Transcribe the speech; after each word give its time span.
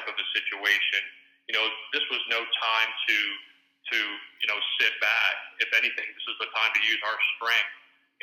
type 0.00 0.08
of 0.08 0.16
a 0.16 0.26
situation, 0.32 1.02
you 1.52 1.52
know, 1.52 1.68
this 1.92 2.04
was 2.08 2.24
no 2.32 2.40
time 2.40 2.90
to 3.08 3.18
to 3.92 3.98
you 4.40 4.48
know 4.48 4.56
sit 4.80 4.96
back. 5.04 5.34
If 5.60 5.68
anything, 5.76 6.08
this 6.08 6.26
is 6.32 6.36
the 6.40 6.48
time 6.56 6.72
to 6.72 6.80
use 6.88 7.00
our 7.04 7.18
strength 7.36 7.74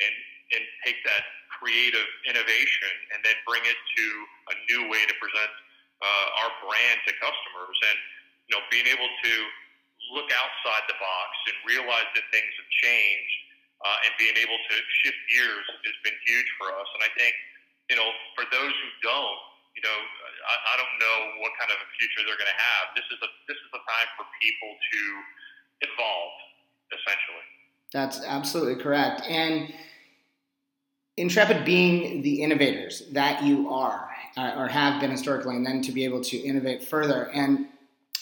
and 0.02 0.14
and 0.58 0.62
take 0.82 0.98
that 1.06 1.22
creative 1.54 2.08
innovation 2.26 2.92
and 3.14 3.22
then 3.22 3.36
bring 3.46 3.62
it 3.62 3.78
to 3.78 4.06
a 4.50 4.54
new 4.74 4.90
way 4.90 5.06
to 5.06 5.14
present 5.22 5.52
uh, 6.02 6.40
our 6.42 6.50
brand 6.66 6.98
to 7.06 7.12
customers. 7.22 7.78
And 7.94 7.98
you 8.50 8.52
know, 8.58 8.62
being 8.74 8.88
able 8.90 9.06
to 9.06 9.32
look 10.16 10.30
outside 10.32 10.88
the 10.88 10.98
box 10.98 11.30
and 11.52 11.54
realize 11.68 12.08
that 12.16 12.24
things 12.32 12.48
have 12.56 12.70
changed 12.82 13.38
uh, 13.84 14.04
and 14.08 14.12
being 14.16 14.34
able 14.40 14.56
to 14.56 14.74
shift 15.04 15.20
gears 15.28 15.68
has 15.84 15.96
been 16.00 16.16
huge 16.24 16.48
for 16.56 16.72
us. 16.72 16.88
And 16.96 17.04
I 17.04 17.12
think, 17.12 17.36
you 17.92 17.96
know, 18.00 18.08
for 18.32 18.48
those 18.48 18.72
who 18.72 18.88
don't, 19.04 19.40
you 19.78 19.82
know, 19.86 19.98
I, 20.42 20.54
I 20.58 20.74
don't 20.74 20.96
know 20.98 21.18
what 21.38 21.54
kind 21.54 21.70
of 21.70 21.78
a 21.78 21.88
future 21.94 22.26
they're 22.26 22.34
going 22.34 22.50
to 22.50 22.58
have. 22.58 22.98
This 22.98 23.06
is 23.14 23.18
a 23.22 23.30
this 23.46 23.58
is 23.62 23.70
a 23.70 23.82
time 23.86 24.10
for 24.18 24.26
people 24.42 24.74
to 24.74 25.00
evolve, 25.86 26.34
essentially. 26.90 27.46
That's 27.94 28.18
absolutely 28.26 28.82
correct. 28.82 29.22
And 29.30 29.70
Intrepid 31.18 31.64
being 31.64 32.22
the 32.22 32.42
innovators 32.42 33.02
that 33.10 33.42
you 33.42 33.68
are 33.70 34.08
uh, 34.36 34.54
or 34.56 34.68
have 34.68 35.00
been 35.00 35.10
historically, 35.10 35.56
and 35.56 35.66
then 35.66 35.82
to 35.82 35.90
be 35.90 36.04
able 36.04 36.20
to 36.22 36.36
innovate 36.36 36.84
further. 36.84 37.28
And 37.34 37.66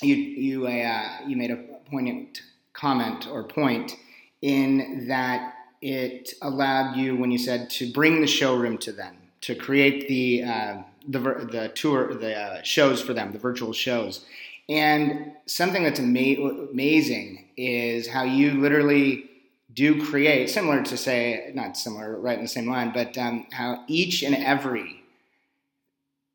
you 0.01 0.15
you 0.15 0.67
uh, 0.67 1.19
you 1.27 1.37
made 1.37 1.51
a 1.51 1.57
poignant 1.91 2.41
comment 2.73 3.29
or 3.31 3.45
point 3.45 3.97
in 4.41 5.07
that 5.09 5.55
it 5.83 6.33
allowed 6.41 6.97
you 6.97 7.17
when 7.17 7.31
you 7.31 7.39
said 7.39 7.69
to 7.71 7.93
bring 7.93 8.23
the 8.23 8.27
showroom 8.27 8.79
to 8.79 8.93
them, 8.93 9.17
to 9.47 9.55
create 9.55 10.09
the 10.09 10.43
uh, 10.43 10.83
the 11.07 11.21
the 11.21 11.71
tour 11.77 12.13
the 12.15 12.35
uh, 12.35 12.63
shows 12.63 13.01
for 13.01 13.15
them, 13.15 13.31
the 13.31 13.39
virtual 13.39 13.73
shows. 13.73 14.25
And 14.69 15.35
something 15.47 15.85
that's 15.85 16.01
ama- 16.01 16.67
amazing 16.73 17.45
is 17.57 18.09
how 18.09 18.25
you 18.25 18.61
literally 18.61 19.31
do 19.73 20.05
create, 20.05 20.51
similar 20.51 20.83
to 20.83 20.97
say, 20.97 21.53
not 21.55 21.77
similar, 21.77 22.19
right 22.19 22.37
in 22.37 22.43
the 22.43 22.49
same 22.49 22.69
line, 22.69 22.91
but 22.93 23.17
um, 23.17 23.47
how 23.53 23.85
each 23.87 24.25
and 24.25 24.35
every 24.35 25.05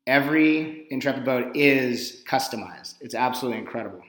every 0.06 0.86
Intrepid 0.90 1.26
boat 1.26 1.54
is 1.54 2.24
customized. 2.26 2.94
It's 3.02 3.14
absolutely 3.14 3.60
incredible. 3.60 4.00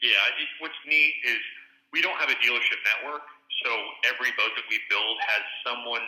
Yeah, 0.00 0.14
what's 0.60 0.78
neat 0.86 1.14
is 1.26 1.38
we 1.92 2.02
don't 2.02 2.18
have 2.18 2.30
a 2.30 2.38
dealership 2.38 2.78
network, 2.86 3.22
so 3.64 3.70
every 4.06 4.30
boat 4.38 4.54
that 4.54 4.64
we 4.70 4.78
build 4.88 5.16
has 5.26 5.42
someone 5.66 6.06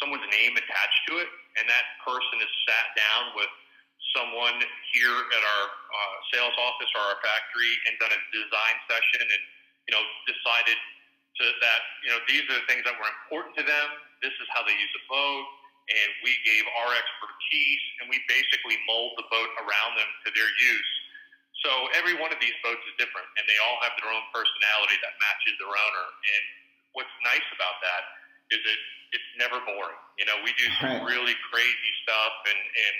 someone's 0.00 0.26
name 0.32 0.56
attached 0.56 1.02
to 1.10 1.20
it, 1.20 1.28
and 1.60 1.64
that 1.68 1.86
person 2.04 2.40
is 2.40 2.52
sat 2.68 2.86
down 2.96 3.36
with 3.36 3.50
someone 4.16 4.60
here 4.92 5.18
at 5.32 5.42
our 5.42 5.64
uh, 5.68 6.16
sales 6.32 6.56
office 6.58 6.90
or 6.96 7.02
our 7.12 7.18
factory 7.24 7.72
and 7.88 7.96
done 7.96 8.12
a 8.12 8.20
design 8.34 8.76
session 8.90 9.24
and 9.24 9.42
you 9.88 9.92
know 9.96 10.04
decided 10.28 10.78
to 11.40 11.44
that 11.64 11.80
you 12.04 12.10
know 12.12 12.20
these 12.28 12.44
are 12.50 12.56
the 12.60 12.66
things 12.68 12.84
that 12.84 12.96
were 12.96 13.08
important 13.24 13.56
to 13.56 13.64
them. 13.64 13.88
This 14.20 14.34
is 14.38 14.46
how 14.52 14.62
they 14.66 14.74
use 14.74 14.92
the 14.94 15.04
boat, 15.08 15.46
and 15.90 16.08
we 16.22 16.32
gave 16.46 16.64
our 16.82 16.90
expertise 16.94 17.84
and 18.00 18.10
we 18.10 18.20
basically 18.30 18.78
mold 18.86 19.18
the 19.18 19.26
boat 19.32 19.50
around 19.64 19.98
them 19.98 20.10
to 20.26 20.28
their 20.34 20.50
use. 20.50 20.92
So 21.62 21.70
every 21.94 22.18
one 22.18 22.34
of 22.34 22.42
these 22.42 22.54
boats 22.66 22.82
is 22.90 22.94
different, 22.98 23.26
and 23.38 23.46
they 23.46 23.58
all 23.62 23.78
have 23.86 23.94
their 24.02 24.10
own 24.10 24.26
personality 24.34 24.98
that 24.98 25.14
matches 25.22 25.54
their 25.62 25.70
owner. 25.70 26.06
And 26.10 26.42
what's 26.98 27.14
nice 27.22 27.46
about 27.54 27.78
that 27.86 28.21
is 28.52 28.60
that 28.62 28.80
it's 29.16 29.30
never 29.40 29.58
boring. 29.64 30.02
You 30.20 30.28
know, 30.28 30.36
we 30.44 30.52
do 30.60 30.68
some 30.80 31.00
right. 31.00 31.08
really 31.08 31.36
crazy 31.48 31.92
stuff, 32.04 32.34
and 32.48 32.60
and 32.60 32.96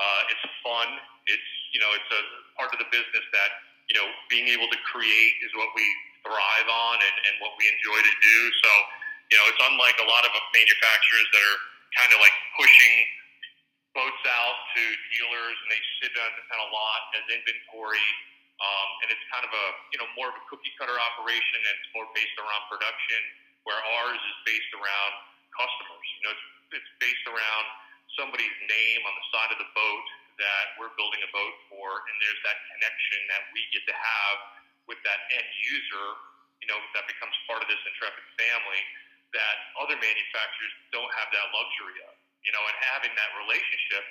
uh, 0.00 0.32
it's 0.32 0.44
fun. 0.64 0.88
It's 1.28 1.50
you 1.76 1.80
know, 1.84 1.92
it's 1.92 2.10
a 2.10 2.22
part 2.56 2.72
of 2.72 2.80
the 2.80 2.88
business 2.88 3.24
that 3.36 3.50
you 3.88 3.94
know, 3.96 4.06
being 4.32 4.48
able 4.48 4.68
to 4.68 4.78
create 4.88 5.34
is 5.44 5.52
what 5.56 5.68
we 5.76 5.84
thrive 6.24 6.68
on 6.68 6.96
and, 7.04 7.16
and 7.28 7.34
what 7.44 7.52
we 7.60 7.68
enjoy 7.68 8.00
to 8.00 8.14
do. 8.24 8.38
So, 8.64 8.70
you 9.28 9.36
know, 9.36 9.44
it's 9.52 9.60
unlike 9.60 9.96
a 10.00 10.08
lot 10.08 10.24
of 10.24 10.32
manufacturers 10.56 11.28
that 11.36 11.42
are 11.44 11.60
kind 12.00 12.10
of 12.16 12.18
like 12.20 12.32
pushing 12.56 12.96
boats 13.92 14.24
out 14.26 14.56
to 14.74 14.82
dealers 15.14 15.56
and 15.64 15.68
they 15.70 15.82
sit 16.00 16.12
on, 16.16 16.32
on 16.56 16.58
a 16.64 16.68
lot 16.72 17.00
as 17.20 17.24
inventory. 17.28 18.08
Um, 18.54 18.88
and 19.04 19.06
it's 19.12 19.24
kind 19.28 19.44
of 19.44 19.52
a, 19.52 19.66
you 19.92 19.98
know, 20.00 20.08
more 20.16 20.32
of 20.32 20.36
a 20.38 20.44
cookie 20.48 20.72
cutter 20.80 20.96
operation 20.96 21.58
and 21.60 21.74
it's 21.76 21.90
more 21.92 22.08
based 22.16 22.34
around 22.40 22.64
production 22.72 23.20
where 23.64 23.80
ours 24.00 24.20
is 24.20 24.36
based 24.44 24.72
around 24.76 25.12
customers. 25.56 26.06
You 26.20 26.22
know, 26.28 26.32
it's, 26.32 26.46
it's 26.80 26.92
based 27.00 27.26
around 27.28 27.64
somebody's 28.16 28.56
name 28.68 29.00
on 29.04 29.14
the 29.16 29.26
side 29.34 29.50
of 29.52 29.58
the 29.58 29.70
boat 29.74 30.06
that 30.38 30.64
we're 30.78 30.92
building 30.98 31.22
a 31.22 31.30
boat 31.30 31.54
for, 31.70 31.86
and 32.10 32.14
there's 32.18 32.42
that 32.42 32.58
connection 32.74 33.20
that 33.30 33.42
we 33.54 33.62
get 33.70 33.86
to 33.86 33.94
have 33.94 34.36
with 34.90 34.98
that 35.06 35.20
end 35.30 35.50
user, 35.62 36.06
you 36.60 36.68
know, 36.68 36.78
that 36.92 37.06
becomes 37.06 37.32
part 37.46 37.62
of 37.62 37.68
this 37.70 37.80
Intrepid 37.86 38.26
family 38.36 38.82
that 39.32 39.56
other 39.82 39.98
manufacturers 39.98 40.74
don't 40.94 41.10
have 41.18 41.28
that 41.34 41.46
luxury 41.50 41.98
of, 42.06 42.14
you 42.46 42.52
know, 42.54 42.62
and 42.62 42.76
having 42.94 43.10
that 43.18 43.30
relationship, 43.46 44.04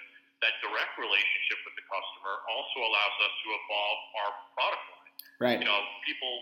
that 0.44 0.60
direct 0.60 0.96
relationship 1.00 1.60
with 1.64 1.76
the 1.80 1.86
customer 1.88 2.36
also 2.52 2.78
allows 2.84 3.16
us 3.24 3.34
to 3.44 3.48
evolve 3.56 4.00
our 4.20 4.32
product 4.56 4.86
line. 4.92 5.14
Right. 5.40 5.60
You 5.64 5.68
know, 5.68 5.80
people 6.04 6.34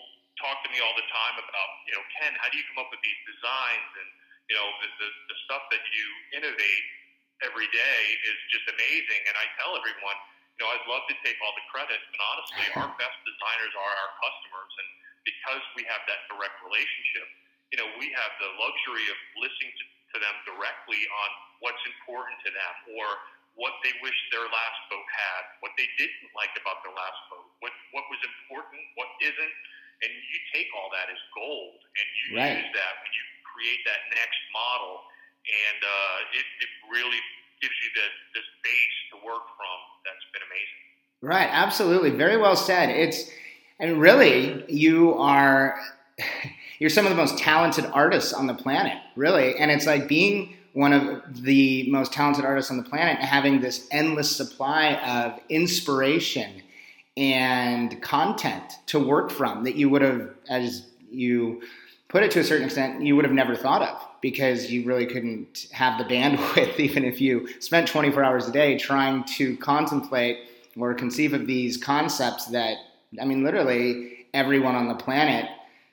talk 0.42 0.60
to 0.66 0.70
me 0.74 0.82
all 0.82 0.94
the 0.98 1.08
time 1.14 1.36
about, 1.38 1.70
you 1.86 1.94
know, 1.94 2.04
Ken, 2.18 2.34
how 2.42 2.50
do 2.50 2.58
you 2.58 2.66
come 2.74 2.82
up 2.82 2.90
with 2.90 3.02
these 3.06 3.22
designs 3.30 3.92
and, 4.02 4.10
you 4.50 4.56
know, 4.58 4.68
the, 4.84 4.90
the, 5.00 5.10
the 5.32 5.38
stuff 5.48 5.64
that 5.72 5.84
you 5.94 6.06
innovate 6.42 6.86
every 7.46 7.70
day 7.74 8.02
is 8.28 8.38
just 8.54 8.66
amazing. 8.70 9.22
And 9.30 9.36
I 9.38 9.46
tell 9.62 9.74
everyone, 9.78 10.18
you 10.58 10.66
know, 10.66 10.70
I'd 10.74 10.86
love 10.90 11.06
to 11.10 11.16
take 11.26 11.38
all 11.42 11.54
the 11.58 11.66
credit, 11.74 11.98
but 12.14 12.22
honestly, 12.22 12.66
our 12.78 12.90
best 13.02 13.18
designers 13.26 13.74
are 13.74 13.94
our 14.06 14.12
customers. 14.22 14.72
And 14.78 14.90
because 15.26 15.64
we 15.78 15.86
have 15.90 16.02
that 16.10 16.26
direct 16.30 16.58
relationship, 16.66 17.28
you 17.74 17.78
know, 17.80 17.88
we 17.98 18.12
have 18.12 18.34
the 18.42 18.50
luxury 18.60 19.06
of 19.10 19.18
listening 19.40 19.72
to, 19.72 19.86
to 19.86 20.16
them 20.20 20.36
directly 20.44 21.02
on 21.08 21.30
what's 21.64 21.82
important 21.88 22.36
to 22.44 22.50
them 22.52 22.74
or 23.00 23.08
what 23.56 23.76
they 23.84 23.92
wish 24.00 24.16
their 24.32 24.48
last 24.48 24.80
boat 24.88 25.08
had, 25.12 25.44
what 25.60 25.76
they 25.76 25.88
didn't 26.00 26.32
like 26.36 26.52
about 26.56 26.84
their 26.84 26.96
last 26.96 27.20
boat, 27.28 27.48
what, 27.60 27.74
what 27.92 28.06
was 28.08 28.20
important, 28.24 28.80
what 28.96 29.12
isn't. 29.20 29.56
And 30.02 30.12
you 30.12 30.38
take 30.50 30.68
all 30.74 30.90
that 30.92 31.08
as 31.14 31.22
gold 31.38 31.78
and 31.78 32.08
you 32.18 32.28
right. 32.42 32.58
use 32.58 32.72
that 32.74 32.94
when 33.06 33.14
you 33.14 33.26
create 33.46 33.82
that 33.86 34.02
next 34.10 34.42
model 34.50 35.06
and 35.46 35.80
uh, 35.82 36.38
it, 36.38 36.48
it 36.62 36.72
really 36.90 37.22
gives 37.62 37.78
you 37.82 37.90
the, 37.94 38.08
this 38.34 38.48
base 38.66 38.98
to 39.14 39.16
work 39.26 39.46
from. 39.58 39.78
That's 40.06 40.26
been 40.34 40.46
amazing. 40.46 40.82
Right, 41.22 41.50
absolutely, 41.52 42.10
very 42.12 42.38
well 42.38 42.56
said. 42.56 42.90
It's 42.90 43.30
and 43.80 44.00
really 44.00 44.64
you 44.68 45.14
are 45.16 45.80
you're 46.80 46.90
some 46.90 47.06
of 47.06 47.12
the 47.12 47.18
most 47.18 47.38
talented 47.38 47.86
artists 47.86 48.34
on 48.34 48.48
the 48.48 48.54
planet, 48.54 48.98
really, 49.16 49.56
and 49.58 49.70
it's 49.70 49.86
like 49.86 50.08
being 50.08 50.56
one 50.74 50.94
of 50.94 51.44
the 51.44 51.90
most 51.92 52.14
talented 52.14 52.46
artists 52.46 52.72
on 52.72 52.78
the 52.78 52.84
planet 52.84 53.18
and 53.20 53.28
having 53.28 53.60
this 53.60 53.88
endless 53.92 54.34
supply 54.36 54.96
of 54.96 55.40
inspiration 55.50 56.62
and 57.18 58.02
content 58.02 58.78
to 58.88 59.00
work 59.00 59.30
from 59.30 59.64
that 59.64 59.76
you 59.76 59.90
would 59.90 60.02
have 60.02 60.30
as 60.50 60.88
you 61.10 61.62
put 62.08 62.24
it 62.24 62.32
to 62.32 62.40
a 62.40 62.44
certain 62.44 62.66
extent 62.66 63.02
you 63.02 63.16
would 63.16 63.26
have 63.26 63.34
never 63.34 63.56
thought 63.56 63.82
of 63.82 64.08
because 64.22 64.72
you 64.72 64.86
really 64.86 65.06
couldn't 65.06 65.68
have 65.72 65.98
the 65.98 66.06
bandwidth, 66.06 66.80
even 66.80 67.04
if 67.04 67.20
you 67.20 67.48
spent 67.60 67.88
24 67.88 68.24
hours 68.24 68.48
a 68.48 68.52
day 68.52 68.78
trying 68.78 69.24
to 69.24 69.58
contemplate 69.58 70.38
or 70.78 70.94
conceive 70.94 71.34
of 71.34 71.48
these 71.48 71.76
concepts 71.76 72.46
that, 72.48 72.78
I 73.20 73.26
mean, 73.26 73.44
literally 73.44 74.28
everyone 74.34 74.76
on 74.76 74.88
the 74.88 74.96
planet, 74.96 75.50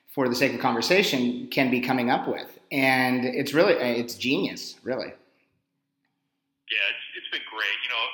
for 0.06 0.28
the 0.28 0.34
sake 0.34 0.54
of 0.54 0.60
conversation, 0.60 1.48
can 1.48 1.70
be 1.70 1.80
coming 1.80 2.10
up 2.10 2.28
with. 2.28 2.58
And 2.70 3.24
it's 3.24 3.54
really, 3.54 3.74
it's 3.74 4.14
genius, 4.14 4.76
really. 4.82 5.06
Yeah, 5.06 6.86
it's, 6.90 7.04
it's 7.16 7.30
been 7.30 7.46
great. 7.50 7.76
You 7.84 7.90
know, 7.90 8.04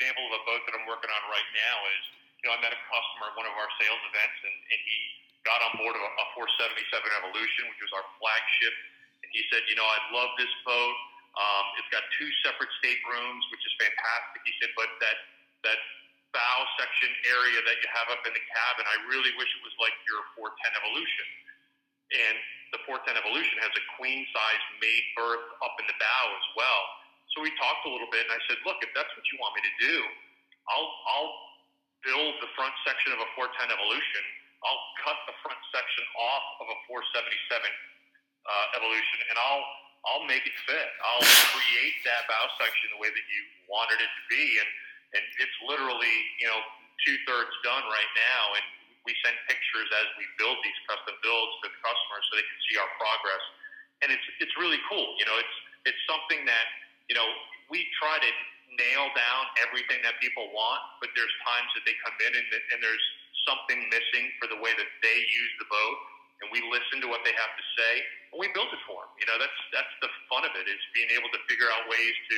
example 0.00 0.32
of 0.32 0.40
a 0.40 0.42
boat 0.48 0.64
that 0.64 0.72
I'm 0.80 0.88
working 0.88 1.12
on 1.12 1.22
right 1.28 1.50
now 1.52 1.76
is, 1.92 2.04
you 2.40 2.48
know, 2.48 2.56
I 2.56 2.60
met 2.64 2.72
a 2.72 2.80
customer 2.88 3.28
at 3.28 3.34
one 3.36 3.44
of 3.44 3.52
our 3.52 3.68
sales 3.76 4.00
events, 4.08 4.38
and, 4.48 4.56
and 4.72 4.80
he 4.80 4.96
got 5.44 5.60
on 5.60 5.76
board 5.76 5.92
a, 5.92 6.00
a 6.00 6.26
477 6.40 6.88
Evolution, 7.20 7.68
which 7.68 7.84
was 7.84 7.92
our 7.92 8.06
flagship 8.16 8.72
And 9.20 9.28
he 9.28 9.44
said, 9.52 9.60
you 9.68 9.76
know, 9.76 9.84
I 9.84 10.00
love 10.16 10.32
this 10.40 10.48
boat. 10.64 10.96
Um, 11.36 11.64
it's 11.76 11.92
got 11.92 12.00
two 12.16 12.32
separate 12.48 12.72
staterooms, 12.80 13.44
which 13.52 13.60
is 13.60 13.72
fantastic. 13.76 14.40
He 14.48 14.56
said, 14.64 14.72
but 14.72 14.88
that 15.04 15.20
that 15.68 15.80
bow 16.32 16.58
section 16.80 17.12
area 17.28 17.60
that 17.68 17.76
you 17.84 17.88
have 17.92 18.08
up 18.08 18.24
in 18.24 18.32
the 18.32 18.44
cabin, 18.56 18.88
I 18.88 18.96
really 19.12 19.36
wish 19.36 19.52
it 19.52 19.60
was 19.60 19.76
like 19.76 19.92
your 20.08 20.24
410 20.40 20.80
Evolution. 20.80 21.28
And 22.16 22.36
the 22.72 22.80
410 22.88 23.20
Evolution 23.20 23.56
has 23.60 23.72
a 23.76 23.84
queen 24.00 24.24
size 24.32 24.64
made 24.80 25.04
berth 25.12 25.44
up 25.60 25.76
in 25.76 25.84
the 25.84 25.96
bow 26.00 26.24
as 26.32 26.46
well. 26.56 26.99
So 27.34 27.46
we 27.46 27.50
talked 27.56 27.86
a 27.86 27.92
little 27.92 28.10
bit, 28.10 28.26
and 28.26 28.34
I 28.34 28.40
said, 28.50 28.58
look, 28.66 28.82
if 28.82 28.90
that's 28.94 29.10
what 29.14 29.24
you 29.30 29.38
want 29.38 29.54
me 29.54 29.62
to 29.62 29.74
do, 29.86 29.96
I'll 30.70 30.90
I'll 31.14 31.32
build 32.02 32.32
the 32.42 32.50
front 32.56 32.74
section 32.82 33.12
of 33.14 33.20
a 33.22 33.28
410 33.38 33.70
Evolution. 33.70 34.24
I'll 34.60 34.84
cut 35.06 35.18
the 35.24 35.36
front 35.40 35.60
section 35.72 36.04
off 36.20 36.44
of 36.64 36.66
a 36.68 36.78
477 36.90 37.64
uh, 38.44 38.76
evolution, 38.76 39.18
and 39.32 39.36
I'll 39.38 39.64
I'll 40.08 40.24
make 40.24 40.44
it 40.48 40.56
fit. 40.64 40.88
I'll 41.04 41.28
create 41.52 41.96
that 42.08 42.24
bow 42.24 42.44
section 42.56 42.88
the 42.96 43.00
way 43.00 43.12
that 43.12 43.26
you 43.28 43.40
wanted 43.68 44.00
it 44.00 44.08
to 44.08 44.22
be. 44.32 44.44
And 44.58 44.68
and 45.20 45.24
it's 45.42 45.58
literally 45.66 46.16
you 46.40 46.48
know 46.48 46.60
two 47.06 47.16
thirds 47.28 47.52
done 47.64 47.84
right 47.88 48.12
now, 48.16 48.42
and 48.58 48.64
we 49.08 49.16
send 49.24 49.36
pictures 49.48 49.88
as 50.02 50.06
we 50.20 50.24
build 50.36 50.60
these 50.60 50.80
custom 50.88 51.16
builds 51.24 51.52
to 51.64 51.72
the 51.72 51.80
customers 51.80 52.22
so 52.28 52.30
they 52.36 52.44
can 52.44 52.60
see 52.68 52.76
our 52.76 52.90
progress, 53.00 53.44
and 54.04 54.08
it's 54.12 54.26
it's 54.42 54.54
really 54.60 54.80
cool. 54.88 55.16
You 55.16 55.24
know, 55.28 55.36
it's 55.40 55.56
it's 55.88 56.02
something 56.04 56.44
that 56.44 56.66
you 57.10 57.18
know 57.18 57.26
we 57.66 57.82
try 57.98 58.22
to 58.22 58.30
nail 58.78 59.10
down 59.18 59.42
everything 59.66 59.98
that 60.06 60.14
people 60.22 60.46
want, 60.54 60.78
but 61.02 61.10
there's 61.18 61.34
times 61.42 61.68
that 61.74 61.82
they 61.82 61.94
come 62.06 62.14
in 62.22 62.32
and, 62.34 62.46
and 62.46 62.78
there's 62.78 63.06
something 63.46 63.78
missing 63.90 64.30
for 64.38 64.46
the 64.46 64.58
way 64.62 64.70
that 64.78 64.90
they 65.02 65.18
use 65.18 65.52
the 65.58 65.66
boat, 65.66 65.96
and 66.42 66.46
we 66.54 66.62
listen 66.70 67.02
to 67.02 67.08
what 67.10 67.26
they 67.26 67.34
have 67.34 67.52
to 67.58 67.64
say, 67.74 67.92
and 68.30 68.38
we 68.38 68.46
build 68.54 68.70
it 68.70 68.82
for 68.86 69.02
them. 69.02 69.12
You 69.18 69.26
know, 69.26 69.36
that's 69.42 69.58
that's 69.74 69.94
the 69.98 70.10
fun 70.30 70.46
of 70.46 70.54
it 70.54 70.70
is 70.70 70.80
being 70.94 71.10
able 71.14 71.30
to 71.34 71.40
figure 71.50 71.68
out 71.68 71.90
ways 71.90 72.14
to 72.30 72.36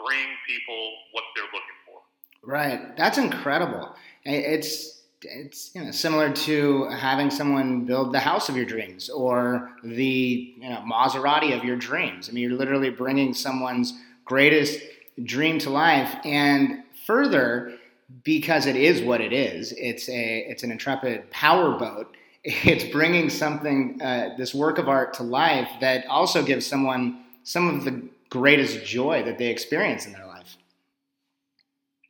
bring 0.00 0.28
people 0.48 0.80
what 1.12 1.24
they're 1.36 1.52
looking 1.52 1.78
for. 1.84 2.00
Right, 2.40 2.96
that's 2.96 3.18
incredible. 3.18 3.96
It's 4.24 4.95
it's 5.22 5.74
you 5.74 5.82
know 5.82 5.90
similar 5.90 6.30
to 6.30 6.84
having 6.88 7.30
someone 7.30 7.84
build 7.84 8.12
the 8.12 8.20
house 8.20 8.48
of 8.48 8.56
your 8.56 8.66
dreams 8.66 9.08
or 9.08 9.70
the 9.82 10.54
you 10.58 10.68
know 10.68 10.84
Maserati 10.90 11.56
of 11.56 11.64
your 11.64 11.76
dreams. 11.76 12.28
I 12.28 12.32
mean, 12.32 12.48
you're 12.48 12.58
literally 12.58 12.90
bringing 12.90 13.34
someone's 13.34 13.94
greatest 14.24 14.80
dream 15.22 15.58
to 15.60 15.70
life, 15.70 16.14
and 16.24 16.82
further 17.06 17.78
because 18.22 18.66
it 18.66 18.76
is 18.76 19.02
what 19.02 19.20
it 19.20 19.32
is. 19.32 19.72
It's 19.72 20.08
a 20.08 20.38
it's 20.48 20.62
an 20.62 20.70
intrepid 20.70 21.30
power 21.30 21.78
boat. 21.78 22.16
It's 22.48 22.84
bringing 22.84 23.28
something 23.28 24.00
uh, 24.00 24.36
this 24.38 24.54
work 24.54 24.78
of 24.78 24.88
art 24.88 25.14
to 25.14 25.24
life 25.24 25.68
that 25.80 26.06
also 26.06 26.44
gives 26.44 26.64
someone 26.64 27.24
some 27.42 27.68
of 27.68 27.84
the 27.84 28.08
greatest 28.30 28.84
joy 28.84 29.24
that 29.24 29.36
they 29.36 29.48
experience 29.48 30.06
in 30.06 30.12
their 30.12 30.26
life. 30.26 30.56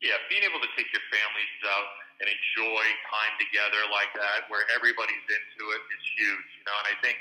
Yeah, 0.02 0.12
being 0.28 0.42
able 0.42 0.60
to 0.60 0.68
take 0.76 0.92
your 0.92 1.00
families 1.08 1.56
out 1.64 1.88
and 2.20 2.26
enjoy 2.26 2.84
time 3.12 3.34
together 3.36 3.80
like 3.92 4.12
that, 4.16 4.48
where 4.48 4.64
everybody's 4.72 5.26
into 5.28 5.62
it, 5.76 5.80
is 5.92 6.04
huge. 6.16 6.48
You 6.60 6.64
know, 6.64 6.76
and 6.80 6.88
I 6.92 6.96
think 7.04 7.16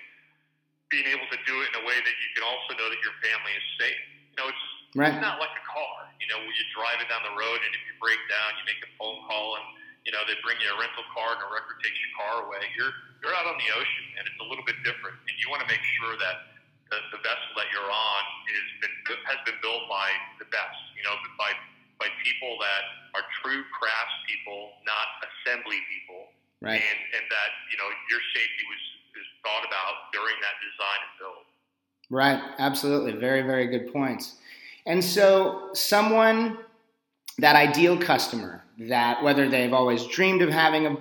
being 0.88 1.08
able 1.12 1.28
to 1.30 1.40
do 1.44 1.56
it 1.66 1.68
in 1.74 1.76
a 1.82 1.86
way 1.86 1.98
that 2.00 2.16
you 2.22 2.30
can 2.38 2.44
also 2.48 2.78
know 2.80 2.88
that 2.88 3.02
your 3.04 3.16
family 3.20 3.54
is 3.56 3.66
safe. 3.80 4.02
You 4.32 4.38
know, 4.40 4.48
it's 4.52 4.66
Right. 4.96 5.12
It's 5.12 5.20
not 5.20 5.44
like 5.44 5.52
a 5.52 5.66
car. 5.68 6.08
You 6.24 6.28
know, 6.32 6.40
when 6.40 6.48
you're 6.56 6.72
driving 6.72 7.12
down 7.12 7.20
the 7.28 7.36
road 7.36 7.60
and 7.60 7.72
if 7.76 7.84
you 7.84 7.94
break 8.00 8.18
down, 8.32 8.56
you 8.56 8.64
make 8.64 8.80
a 8.80 8.92
phone 8.96 9.20
call 9.28 9.60
and 9.60 9.68
you 10.08 10.16
know 10.16 10.24
they 10.24 10.40
bring 10.40 10.56
you 10.64 10.72
a 10.72 10.78
rental 10.80 11.04
car 11.12 11.36
and 11.36 11.44
a 11.44 11.48
wrecker 11.52 11.76
takes 11.84 12.00
your 12.00 12.16
car 12.16 12.48
away. 12.48 12.64
You're 12.80 12.96
you're 13.20 13.36
out 13.36 13.44
on 13.44 13.60
the 13.60 13.70
ocean 13.76 14.06
and 14.16 14.24
it's 14.24 14.40
a 14.40 14.48
little 14.48 14.64
bit 14.64 14.80
different. 14.88 15.20
And 15.28 15.36
you 15.36 15.52
want 15.52 15.68
to 15.68 15.70
make 15.70 15.84
sure 16.00 16.16
that 16.16 16.48
the, 16.88 16.98
the 17.12 17.20
vessel 17.20 17.52
that 17.60 17.68
you're 17.76 17.92
on 17.92 18.24
is 18.48 18.66
been 18.80 18.96
has 19.28 19.40
been 19.44 19.60
built 19.60 19.84
by 19.92 20.08
the 20.40 20.48
best. 20.48 20.80
You 20.96 21.04
know, 21.04 21.20
by 21.36 21.52
by 22.00 22.08
people 22.24 22.56
that 22.64 22.84
are 23.20 23.26
true 23.44 23.68
craftspeople, 23.76 24.32
people. 24.32 24.65
Right. 26.66 26.82
And 26.82 27.00
and 27.14 27.26
that 27.30 27.50
you 27.72 27.78
know 27.78 27.90
your 28.10 28.20
safety 28.34 28.64
was 28.66 28.82
is 29.22 29.28
thought 29.46 29.66
about 29.66 30.12
during 30.12 30.36
that 30.42 30.58
design 30.66 31.00
and 31.06 31.14
build. 31.22 31.46
Right. 32.10 32.42
Absolutely. 32.58 33.14
Very 33.14 33.44
very 33.44 33.68
good 33.68 33.94
points. 33.94 34.38
And 34.88 35.04
so, 35.04 35.70
someone, 35.74 36.60
that 37.40 37.56
ideal 37.56 37.98
customer, 37.98 38.64
that 38.78 39.24
whether 39.24 39.50
they've 39.50 39.74
always 39.74 40.06
dreamed 40.06 40.42
of 40.44 40.50
having 40.50 40.86
a, 40.86 40.98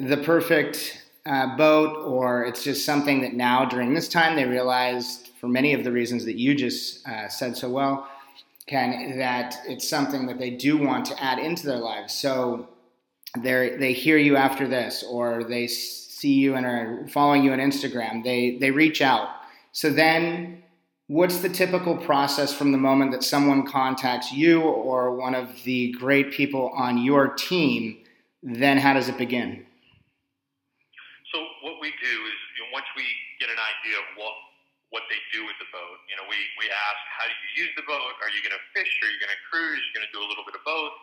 the 0.00 0.18
perfect 0.18 1.02
uh, 1.24 1.56
boat 1.56 1.96
or 2.04 2.44
it's 2.44 2.62
just 2.62 2.84
something 2.84 3.22
that 3.22 3.32
now 3.32 3.64
during 3.64 3.94
this 3.94 4.08
time 4.08 4.36
they 4.36 4.44
realized, 4.44 5.30
for 5.40 5.48
many 5.48 5.72
of 5.72 5.82
the 5.82 5.90
reasons 5.90 6.24
that 6.26 6.36
you 6.36 6.54
just 6.54 7.06
uh, 7.08 7.28
said 7.28 7.56
so 7.56 7.70
well, 7.70 8.06
Ken, 8.66 9.16
that 9.18 9.56
it's 9.66 9.88
something 9.88 10.26
that 10.26 10.38
they 10.38 10.50
do 10.50 10.76
want 10.76 11.06
to 11.06 11.22
add 11.22 11.38
into 11.38 11.66
their 11.66 11.78
lives. 11.78 12.12
So, 12.12 12.68
they 13.42 13.76
they 13.76 13.92
hear 13.92 14.18
you 14.18 14.36
after 14.36 14.66
this, 14.66 15.04
or 15.08 15.44
they 15.44 15.66
see 15.66 16.34
you 16.34 16.54
and 16.54 16.66
are 16.66 17.06
following 17.08 17.44
you 17.44 17.52
on 17.52 17.58
Instagram. 17.58 18.24
They 18.24 18.56
they 18.58 18.70
reach 18.70 19.02
out. 19.02 19.28
So 19.72 19.90
then 19.90 20.62
What's 21.06 21.38
the 21.38 21.48
typical 21.48 21.94
process 21.94 22.50
from 22.50 22.74
the 22.74 22.82
moment 22.82 23.14
that 23.14 23.22
someone 23.22 23.62
contacts 23.62 24.34
you 24.34 24.58
or 24.62 25.14
one 25.14 25.38
of 25.38 25.62
the 25.62 25.94
great 26.02 26.32
people 26.34 26.74
on 26.74 26.98
your 26.98 27.30
team? 27.38 28.02
Then 28.42 28.76
how 28.76 28.92
does 28.92 29.06
it 29.06 29.16
begin? 29.16 29.64
So 31.30 31.38
what 31.62 31.78
we 31.78 31.94
do 32.02 32.10
is 32.26 32.38
you 32.58 32.66
know, 32.66 32.74
once 32.74 32.90
we 32.98 33.06
get 33.38 33.46
an 33.46 33.54
idea 33.54 34.02
of 34.02 34.18
what 34.18 34.34
what 34.90 35.06
they 35.06 35.22
do 35.30 35.46
with 35.46 35.54
the 35.62 35.70
boat, 35.70 35.98
you 36.10 36.18
know, 36.18 36.26
we, 36.26 36.38
we 36.58 36.66
ask 36.66 37.00
how 37.14 37.26
do 37.30 37.34
you 37.38 37.62
use 37.62 37.72
the 37.78 37.86
boat? 37.86 38.18
Are 38.18 38.30
you 38.34 38.42
going 38.42 38.54
to 38.54 38.64
fish? 38.74 38.90
Are 39.06 39.10
you 39.10 39.18
going 39.22 39.30
to 39.30 39.42
cruise? 39.46 39.78
Are 39.78 39.86
you 39.86 39.94
going 39.94 40.08
to 40.10 40.14
do 40.14 40.22
a 40.22 40.26
little 40.26 40.46
bit 40.46 40.58
of 40.58 40.66
both? 40.66 40.94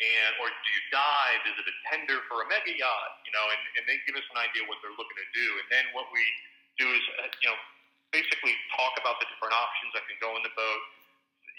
And 0.00 0.32
or 0.40 0.48
do 0.48 0.68
you 0.72 0.82
dive? 0.88 1.44
Is 1.44 1.56
it 1.60 1.68
a 1.68 1.76
tender 1.92 2.24
for 2.24 2.40
a 2.40 2.46
mega 2.48 2.72
yacht? 2.72 3.20
You 3.28 3.32
know, 3.36 3.44
and, 3.52 3.62
and 3.76 3.82
they 3.84 4.00
give 4.08 4.16
us 4.16 4.24
an 4.32 4.40
idea 4.40 4.64
what 4.64 4.80
they're 4.80 4.96
looking 4.96 5.20
to 5.20 5.28
do. 5.36 5.46
And 5.60 5.66
then 5.68 5.84
what 5.92 6.08
we 6.08 6.24
do 6.80 6.88
is, 6.88 7.04
uh, 7.20 7.28
you 7.44 7.52
know, 7.52 7.58
basically 8.08 8.56
talk 8.72 8.96
about 8.96 9.20
the 9.20 9.28
different 9.28 9.52
options 9.52 9.92
that 9.92 10.08
can 10.08 10.16
go 10.24 10.32
in 10.40 10.42
the 10.42 10.54
boat. 10.56 10.82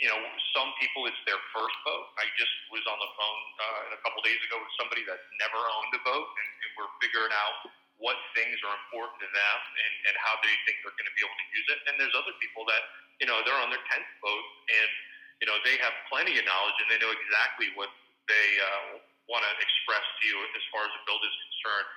You 0.02 0.10
know, 0.10 0.18
some 0.58 0.74
people 0.82 1.06
it's 1.06 1.22
their 1.30 1.38
first 1.54 1.78
boat. 1.86 2.10
I 2.18 2.26
just 2.34 2.50
was 2.74 2.82
on 2.90 2.98
the 2.98 3.12
phone 3.14 3.42
uh, 3.62 3.98
a 3.98 4.00
couple 4.02 4.26
days 4.26 4.42
ago 4.42 4.58
with 4.58 4.74
somebody 4.82 5.06
that 5.06 5.22
never 5.38 5.62
owned 5.62 5.94
a 5.94 6.02
boat, 6.02 6.26
and, 6.26 6.50
and 6.66 6.70
we're 6.74 6.90
figuring 6.98 7.30
out 7.30 7.70
what 8.02 8.18
things 8.34 8.58
are 8.66 8.74
important 8.90 9.22
to 9.22 9.30
them 9.30 9.58
and, 9.78 9.94
and 10.10 10.16
how 10.18 10.34
they 10.42 10.50
think 10.66 10.82
they're 10.82 10.98
going 10.98 11.06
to 11.06 11.14
be 11.14 11.22
able 11.22 11.38
to 11.38 11.48
use 11.54 11.68
it. 11.70 11.80
And 11.86 11.94
there's 12.02 12.18
other 12.18 12.34
people 12.42 12.66
that 12.66 12.82
you 13.22 13.30
know 13.30 13.46
they're 13.46 13.62
on 13.62 13.70
their 13.70 13.86
tenth 13.94 14.10
boat, 14.26 14.46
and 14.74 14.90
you 15.38 15.46
know 15.46 15.62
they 15.62 15.78
have 15.86 15.94
plenty 16.10 16.34
of 16.42 16.44
knowledge 16.50 16.78
and 16.82 16.90
they 16.90 16.98
know 16.98 17.14
exactly 17.14 17.70
what 17.78 17.94
they 18.28 18.50
uh, 18.62 19.02
want 19.30 19.42
to 19.48 19.52
express 19.62 20.04
to 20.04 20.24
you 20.28 20.38
as 20.58 20.64
far 20.70 20.84
as 20.86 20.92
the 20.92 21.02
build 21.08 21.24
is 21.24 21.36
concerned. 21.50 21.90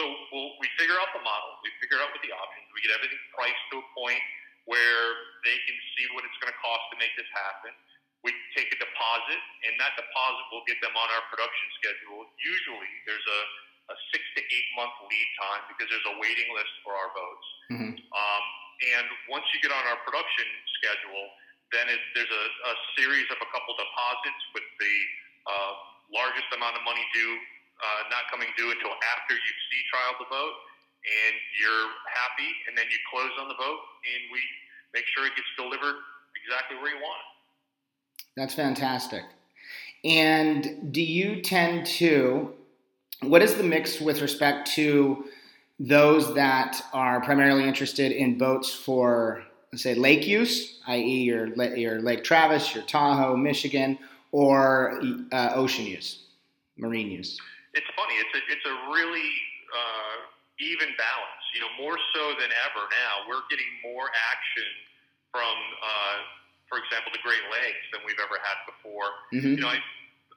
So 0.00 0.02
we'll, 0.32 0.56
we 0.58 0.68
figure 0.80 0.96
out 0.96 1.12
the 1.12 1.20
model, 1.20 1.60
we 1.60 1.70
figure 1.78 2.00
out 2.00 2.10
what 2.10 2.22
the 2.24 2.32
options, 2.32 2.64
we 2.72 2.80
get 2.80 2.96
everything 2.96 3.20
priced 3.36 3.64
to 3.76 3.84
a 3.84 3.86
point 3.92 4.22
where 4.64 5.06
they 5.42 5.58
can 5.68 5.76
see 5.94 6.06
what 6.14 6.22
it's 6.24 6.38
going 6.38 6.50
to 6.50 6.60
cost 6.62 6.84
to 6.94 6.96
make 6.96 7.12
this 7.18 7.28
happen. 7.34 7.74
We 8.22 8.30
take 8.54 8.70
a 8.70 8.78
deposit, 8.78 9.40
and 9.66 9.74
that 9.82 9.98
deposit 9.98 10.44
will 10.54 10.62
get 10.70 10.78
them 10.78 10.94
on 10.94 11.08
our 11.10 11.24
production 11.26 11.66
schedule. 11.82 12.22
Usually, 12.38 12.92
there's 13.02 13.26
a, 13.26 13.40
a 13.90 13.96
six 14.14 14.22
to 14.38 14.40
eight 14.40 14.68
month 14.78 14.94
lead 15.10 15.28
time 15.42 15.66
because 15.66 15.90
there's 15.90 16.06
a 16.06 16.16
waiting 16.22 16.46
list 16.54 16.70
for 16.86 16.94
our 16.94 17.10
boats. 17.10 17.48
Mm-hmm. 17.74 17.92
Um, 17.98 18.44
and 18.94 19.06
once 19.26 19.42
you 19.50 19.58
get 19.58 19.74
on 19.74 19.82
our 19.90 19.98
production 20.06 20.46
schedule, 20.78 21.26
then 21.74 21.90
it, 21.90 21.98
there's 22.14 22.30
a, 22.30 22.44
a 22.70 22.74
series 22.94 23.26
of 23.34 23.42
a 23.42 23.48
couple 23.50 23.74
deposits 23.74 24.42
with 24.54 24.66
the 24.78 24.94
uh, 25.46 25.72
largest 26.12 26.48
amount 26.54 26.76
of 26.76 26.82
money 26.84 27.02
due 27.12 27.34
uh, 27.82 28.06
not 28.14 28.30
coming 28.30 28.48
due 28.56 28.70
until 28.70 28.94
after 29.16 29.34
you 29.34 29.52
sea 29.70 29.82
trial 29.90 30.14
the 30.18 30.30
boat 30.30 30.54
and 31.02 31.34
you're 31.58 31.90
happy, 32.14 32.50
and 32.68 32.78
then 32.78 32.86
you 32.86 32.98
close 33.10 33.34
on 33.40 33.48
the 33.48 33.58
boat 33.58 33.78
and 34.06 34.30
we 34.30 34.38
make 34.94 35.04
sure 35.14 35.26
it 35.26 35.34
gets 35.34 35.48
delivered 35.58 35.98
exactly 36.38 36.76
where 36.78 36.94
you 36.94 37.02
want 37.02 37.18
it. 37.18 38.24
That's 38.36 38.54
fantastic. 38.54 39.22
And 40.04 40.92
do 40.92 41.02
you 41.02 41.42
tend 41.42 41.86
to, 41.98 42.54
what 43.20 43.42
is 43.42 43.54
the 43.54 43.62
mix 43.62 44.00
with 44.00 44.22
respect 44.22 44.70
to 44.74 45.24
those 45.78 46.34
that 46.34 46.80
are 46.92 47.20
primarily 47.20 47.64
interested 47.64 48.12
in 48.12 48.38
boats 48.38 48.72
for, 48.72 49.42
let's 49.72 49.82
say, 49.82 49.94
lake 49.94 50.26
use, 50.26 50.78
i.e., 50.86 51.22
your, 51.22 51.48
your 51.76 52.00
Lake 52.00 52.22
Travis, 52.22 52.74
your 52.74 52.84
Tahoe, 52.84 53.36
Michigan, 53.36 53.98
or 54.32 55.00
uh, 55.30 55.52
ocean 55.54 55.86
use, 55.86 56.24
marine 56.76 57.10
use? 57.10 57.38
it's 57.74 57.88
funny. 57.96 58.16
It's 58.20 58.34
a 58.36 58.40
it's 58.52 58.66
a 58.68 58.76
really 58.92 59.30
uh, 59.72 60.16
even 60.60 60.92
balance. 61.00 61.44
You 61.56 61.64
know, 61.64 61.72
more 61.80 61.96
so 62.16 62.22
than 62.36 62.48
ever 62.68 62.82
now, 62.88 63.28
we're 63.28 63.44
getting 63.52 63.68
more 63.84 64.08
action 64.32 64.68
from, 65.32 65.52
uh, 65.80 66.16
for 66.68 66.80
example, 66.80 67.12
the 67.12 67.20
Great 67.20 67.44
Lakes 67.52 67.84
than 67.92 68.04
we've 68.04 68.20
ever 68.20 68.40
had 68.40 68.56
before. 68.68 69.08
Mm-hmm. 69.32 69.60
You 69.60 69.62
know, 69.64 69.72
I, 69.72 69.80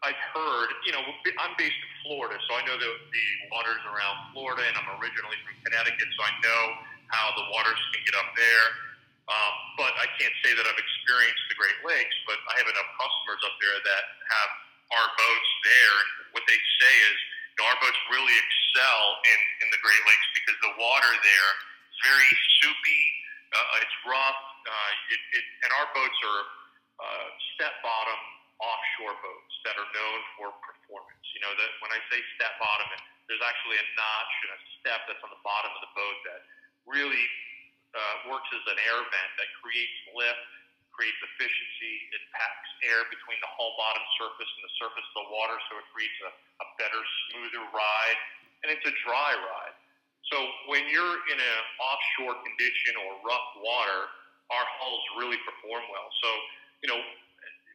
I've 0.04 0.24
heard. 0.32 0.70
You 0.88 0.96
know, 0.96 1.04
I'm 1.40 1.56
based 1.60 1.75
in 1.75 1.92
Florida, 2.08 2.40
so 2.48 2.56
I 2.56 2.64
know 2.64 2.80
the 2.80 2.92
the 3.12 3.25
waters 3.52 3.84
around 3.84 4.32
Florida, 4.32 4.64
and 4.64 4.75
I'm 4.80 4.90
originally 5.00 5.40
from 5.44 5.56
Connecticut, 5.68 6.08
so 6.16 6.22
I 6.24 6.34
know 6.40 6.64
how 7.12 7.36
the 7.36 7.46
waters 7.52 7.80
can 7.92 8.02
get 8.08 8.16
up 8.16 8.32
there. 8.36 8.68
Um, 9.25 9.53
but 9.82 9.89
I 9.98 10.05
can't 10.22 10.34
say 10.46 10.53
that 10.53 10.65
I've 10.70 10.77
experienced 10.77 11.46
the 11.50 11.58
Great 11.58 11.79
Lakes, 11.82 12.17
but 12.29 12.38
I 12.46 12.62
have 12.62 12.70
enough 12.70 12.89
customers 12.94 13.41
up 13.41 13.55
there 13.58 13.74
that 13.74 14.03
have 14.29 14.51
our 14.94 15.08
boats 15.17 15.51
there. 15.65 15.96
And 15.98 16.10
what 16.38 16.46
they 16.46 16.60
say 16.77 16.94
is, 17.10 17.17
you 17.58 17.58
know, 17.58 17.74
our 17.74 17.79
boats 17.82 17.98
really 18.13 18.38
excel 18.38 19.01
in, 19.25 19.39
in 19.65 19.67
the 19.74 19.82
Great 19.82 20.03
Lakes 20.05 20.27
because 20.38 20.58
the 20.62 20.74
water 20.77 21.10
there 21.25 21.51
is 21.89 22.00
very 22.05 22.32
soupy. 22.62 23.03
Uh, 23.50 23.82
it's 23.82 23.98
rough. 24.05 24.41
Uh, 24.65 24.91
it, 25.10 25.22
it, 25.41 25.46
and 25.65 25.72
our 25.82 25.89
boats 25.98 26.17
are 26.22 26.41
uh, 27.01 27.27
step 27.58 27.74
bottom 27.82 28.20
offshore 28.62 29.15
boats 29.25 29.53
that 29.65 29.75
are 29.75 29.89
known 29.89 30.20
for 30.38 30.53
performance. 30.62 31.25
You 31.34 31.41
know, 31.41 31.53
that 31.58 31.72
when 31.82 31.91
I 31.91 32.00
say 32.13 32.22
step 32.38 32.55
bottom, 32.62 32.88
there's 33.25 33.41
actually 33.41 33.82
a 33.82 33.88
notch 33.98 34.34
and 34.46 34.51
a 34.53 34.60
step 34.79 35.00
that's 35.10 35.24
on 35.25 35.34
the 35.34 35.41
bottom 35.41 35.74
of 35.74 35.82
the 35.82 35.91
boat 35.98 36.17
that 36.29 36.41
really 36.86 37.25
uh, 37.96 38.30
works 38.30 38.50
as 38.52 38.64
an 38.68 38.80
air 38.92 39.00
vent 39.00 39.32
that 39.40 39.50
creates 39.64 39.98
lift, 40.12 40.46
creates 40.92 41.20
efficiency. 41.24 41.94
It 42.16 42.24
packs 42.36 42.70
air 42.88 43.04
between 43.08 43.40
the 43.44 43.52
hull 43.56 43.75
bottom 43.80 44.04
surface 44.20 44.48
and 44.48 44.64
the 44.64 44.74
surface 44.80 45.08
of 45.16 45.16
the 45.24 45.28
water, 45.32 45.58
so 45.68 45.80
it 45.80 45.88
creates 45.92 46.20
a, 46.28 46.32
a 46.32 46.68
better, 46.80 47.02
smoother 47.32 47.64
ride. 47.72 48.20
And 48.64 48.72
it's 48.72 48.86
a 48.88 48.96
dry 49.06 49.36
ride. 49.36 49.75
So 50.32 50.38
when 50.72 50.88
you're 50.90 51.18
in 51.30 51.38
an 51.38 51.60
offshore 51.78 52.36
condition 52.42 52.98
or 52.98 53.22
rough 53.22 53.50
water, 53.62 54.10
our 54.50 54.66
hulls 54.82 55.04
really 55.22 55.38
perform 55.46 55.86
well. 55.94 56.10
So, 56.22 56.30
you 56.82 56.90
know, 56.90 57.02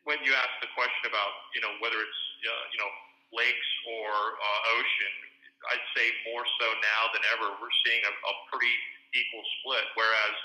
when 0.02 0.18
you 0.26 0.34
ask 0.34 0.50
the 0.58 0.70
question 0.74 1.06
about, 1.06 1.30
you 1.54 1.62
know, 1.62 1.70
whether 1.78 1.98
it's, 2.00 2.22
uh, 2.42 2.64
you 2.74 2.78
know, 2.82 2.90
lakes 3.30 3.70
or 3.86 4.10
uh, 4.10 4.74
ocean, 4.74 5.14
I'd 5.70 5.86
say 5.94 6.06
more 6.32 6.42
so 6.42 6.66
now 6.80 7.02
than 7.14 7.22
ever, 7.36 7.54
we're 7.60 7.76
seeing 7.86 8.02
a, 8.02 8.10
a 8.10 8.34
pretty 8.50 8.74
equal 9.14 9.44
split. 9.60 9.84
Whereas 9.94 10.36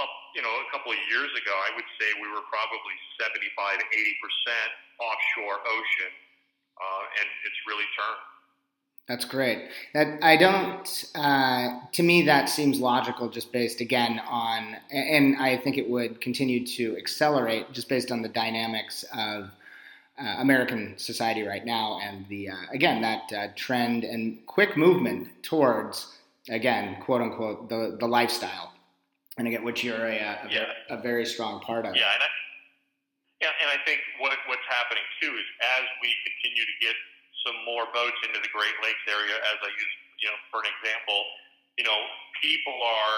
up, 0.00 0.10
you 0.34 0.42
know, 0.42 0.50
a 0.50 0.68
couple 0.74 0.90
of 0.90 0.98
years 1.06 1.30
ago, 1.34 1.54
I 1.54 1.70
would 1.74 1.88
say 1.98 2.06
we 2.18 2.28
were 2.28 2.42
probably 2.50 2.96
75 3.20 3.78
to 3.78 3.86
80 3.86 4.22
percent 4.22 4.70
offshore 4.98 5.58
ocean, 5.62 6.12
uh, 6.78 7.18
and 7.22 7.26
it's 7.46 7.60
really 7.66 7.86
turned. 7.94 8.22
That's 9.06 9.26
great. 9.26 9.68
That 9.92 10.24
I 10.24 10.36
don't. 10.36 11.04
Uh, 11.14 11.80
to 11.92 12.02
me, 12.02 12.22
that 12.22 12.48
seems 12.48 12.80
logical, 12.80 13.28
just 13.28 13.52
based 13.52 13.80
again 13.80 14.20
on, 14.26 14.76
and 14.90 15.36
I 15.36 15.58
think 15.58 15.76
it 15.76 15.88
would 15.88 16.20
continue 16.20 16.66
to 16.66 16.96
accelerate 16.96 17.70
just 17.72 17.88
based 17.88 18.10
on 18.10 18.22
the 18.22 18.30
dynamics 18.30 19.04
of 19.12 19.50
uh, 20.18 20.36
American 20.38 20.94
society 20.96 21.42
right 21.42 21.66
now, 21.66 22.00
and 22.02 22.26
the 22.28 22.48
uh, 22.48 22.56
again 22.72 23.02
that 23.02 23.32
uh, 23.32 23.48
trend 23.56 24.04
and 24.04 24.38
quick 24.46 24.76
movement 24.76 25.28
towards 25.42 26.14
again, 26.48 26.96
quote 27.04 27.22
unquote, 27.22 27.68
the 27.68 27.96
the 27.98 28.06
lifestyle 28.06 28.74
and 29.36 29.48
again, 29.48 29.64
which 29.66 29.82
you're 29.82 30.06
a, 30.06 30.14
a, 30.14 30.46
yeah. 30.50 30.70
a 30.90 30.98
very 31.02 31.26
strong 31.26 31.60
part 31.60 31.86
of. 31.86 31.94
Yeah, 31.96 32.06
and 32.14 32.22
I, 32.22 32.30
yeah, 33.42 33.62
and 33.62 33.68
I 33.70 33.78
think 33.82 34.00
what 34.22 34.34
what's 34.46 34.66
happening 34.70 35.02
too 35.18 35.34
is 35.34 35.46
as 35.78 35.84
we 35.98 36.14
continue 36.22 36.62
to 36.62 36.76
get 36.78 36.94
some 37.42 37.58
more 37.66 37.90
boats 37.92 38.16
into 38.24 38.38
the 38.40 38.50
Great 38.54 38.74
Lakes 38.80 39.04
area, 39.10 39.36
as 39.36 39.58
I 39.60 39.70
use, 39.74 39.94
you 40.22 40.28
know, 40.30 40.38
for 40.48 40.64
an 40.64 40.70
example, 40.78 41.18
you 41.76 41.84
know, 41.84 41.98
people 42.40 42.78
are 42.78 43.16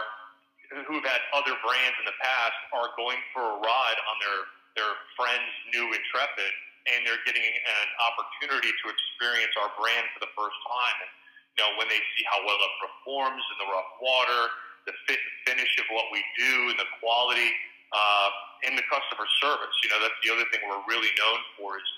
who've 0.89 1.07
had 1.07 1.23
other 1.31 1.55
brands 1.63 1.95
in 2.03 2.07
the 2.11 2.19
past 2.19 2.59
are 2.75 2.91
going 2.99 3.21
for 3.31 3.45
a 3.45 3.57
ride 3.61 4.01
on 4.09 4.17
their 4.19 4.41
their 4.81 4.93
friend's 5.21 5.57
new 5.73 5.85
Intrepid, 5.93 6.53
and 6.89 7.05
they're 7.05 7.23
getting 7.29 7.45
an 7.45 7.89
opportunity 8.09 8.73
to 8.73 8.85
experience 8.89 9.53
our 9.61 9.73
brand 9.77 10.09
for 10.17 10.21
the 10.25 10.33
first 10.33 10.57
time. 10.65 10.97
And 11.05 11.11
you 11.57 11.65
know, 11.65 11.73
when 11.81 11.89
they 11.89 12.01
see 12.15 12.25
how 12.29 12.39
well 12.45 12.61
it 12.61 12.75
performs 12.79 13.41
in 13.41 13.57
the 13.65 13.69
rough 13.73 13.93
water 13.99 14.53
the 14.87 14.95
fit 15.11 15.19
and 15.19 15.37
finish 15.51 15.73
of 15.83 15.87
what 15.91 16.07
we 16.15 16.23
do 16.39 16.71
and 16.71 16.79
the 16.79 16.87
quality 17.03 17.51
uh, 17.91 18.29
and 18.71 18.79
the 18.79 18.87
customer 18.87 19.27
service. 19.43 19.75
You 19.83 19.91
know, 19.91 19.99
that's 19.99 20.21
the 20.23 20.31
other 20.31 20.47
thing 20.55 20.63
we're 20.63 20.87
really 20.87 21.11
known 21.19 21.41
for 21.59 21.75
is, 21.77 21.89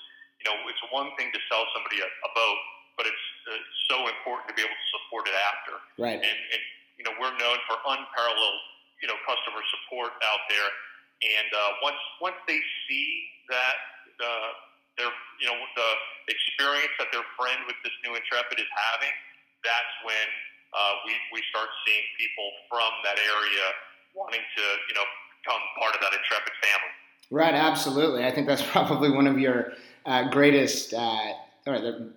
you 0.41 0.49
know, 0.49 0.57
it's 0.65 0.81
one 0.89 1.13
thing 1.15 1.29
to 1.29 1.39
sell 1.47 1.69
somebody 1.77 2.01
a, 2.01 2.09
a 2.09 2.31
boat, 2.33 2.59
but 2.97 3.05
it's 3.05 3.25
uh, 3.45 3.61
so 3.93 4.09
important 4.09 4.49
to 4.49 4.55
be 4.57 4.65
able 4.65 4.73
to 4.73 4.89
support 4.97 5.29
it 5.29 5.37
after. 5.37 5.73
Right. 6.01 6.17
And, 6.17 6.39
and, 6.49 6.63
you 6.97 7.05
know, 7.05 7.13
we're 7.21 7.35
known 7.37 7.61
for 7.69 7.77
unparalleled, 7.77 8.61
you 8.99 9.07
know, 9.07 9.15
customer 9.23 9.61
support 9.79 10.17
out 10.25 10.43
there. 10.49 10.69
And 11.19 11.49
uh, 11.51 11.83
once 11.83 11.99
once 12.23 12.39
they 12.47 12.59
see 12.87 13.07
that 13.51 13.77
uh, 14.23 14.49
their, 14.97 15.11
you 15.39 15.47
know, 15.51 15.55
the 15.55 15.89
experience 16.31 16.91
that 16.99 17.11
their 17.11 17.27
friend 17.35 17.59
with 17.67 17.75
this 17.83 17.95
new 18.03 18.15
Intrepid 18.15 18.59
is 18.59 18.71
having, 18.71 19.11
that's 19.63 19.95
when 20.03 20.27
uh, 20.73 20.93
we, 21.05 21.13
we 21.33 21.41
start 21.49 21.69
seeing 21.85 22.03
people 22.17 22.49
from 22.69 22.91
that 23.03 23.17
area 23.17 23.65
wanting 24.15 24.41
to, 24.41 24.63
you 24.87 24.95
know, 24.95 25.05
become 25.41 25.61
part 25.77 25.95
of 25.95 26.01
that 26.01 26.13
Intrepid 26.13 26.53
family. 26.61 26.93
Right, 27.31 27.53
absolutely. 27.53 28.25
I 28.25 28.31
think 28.31 28.47
that's 28.47 28.61
probably 28.71 29.11
one 29.11 29.27
of 29.27 29.39
your 29.39 29.73
uh, 30.05 30.29
greatest. 30.29 30.93
Uh, 30.93 31.33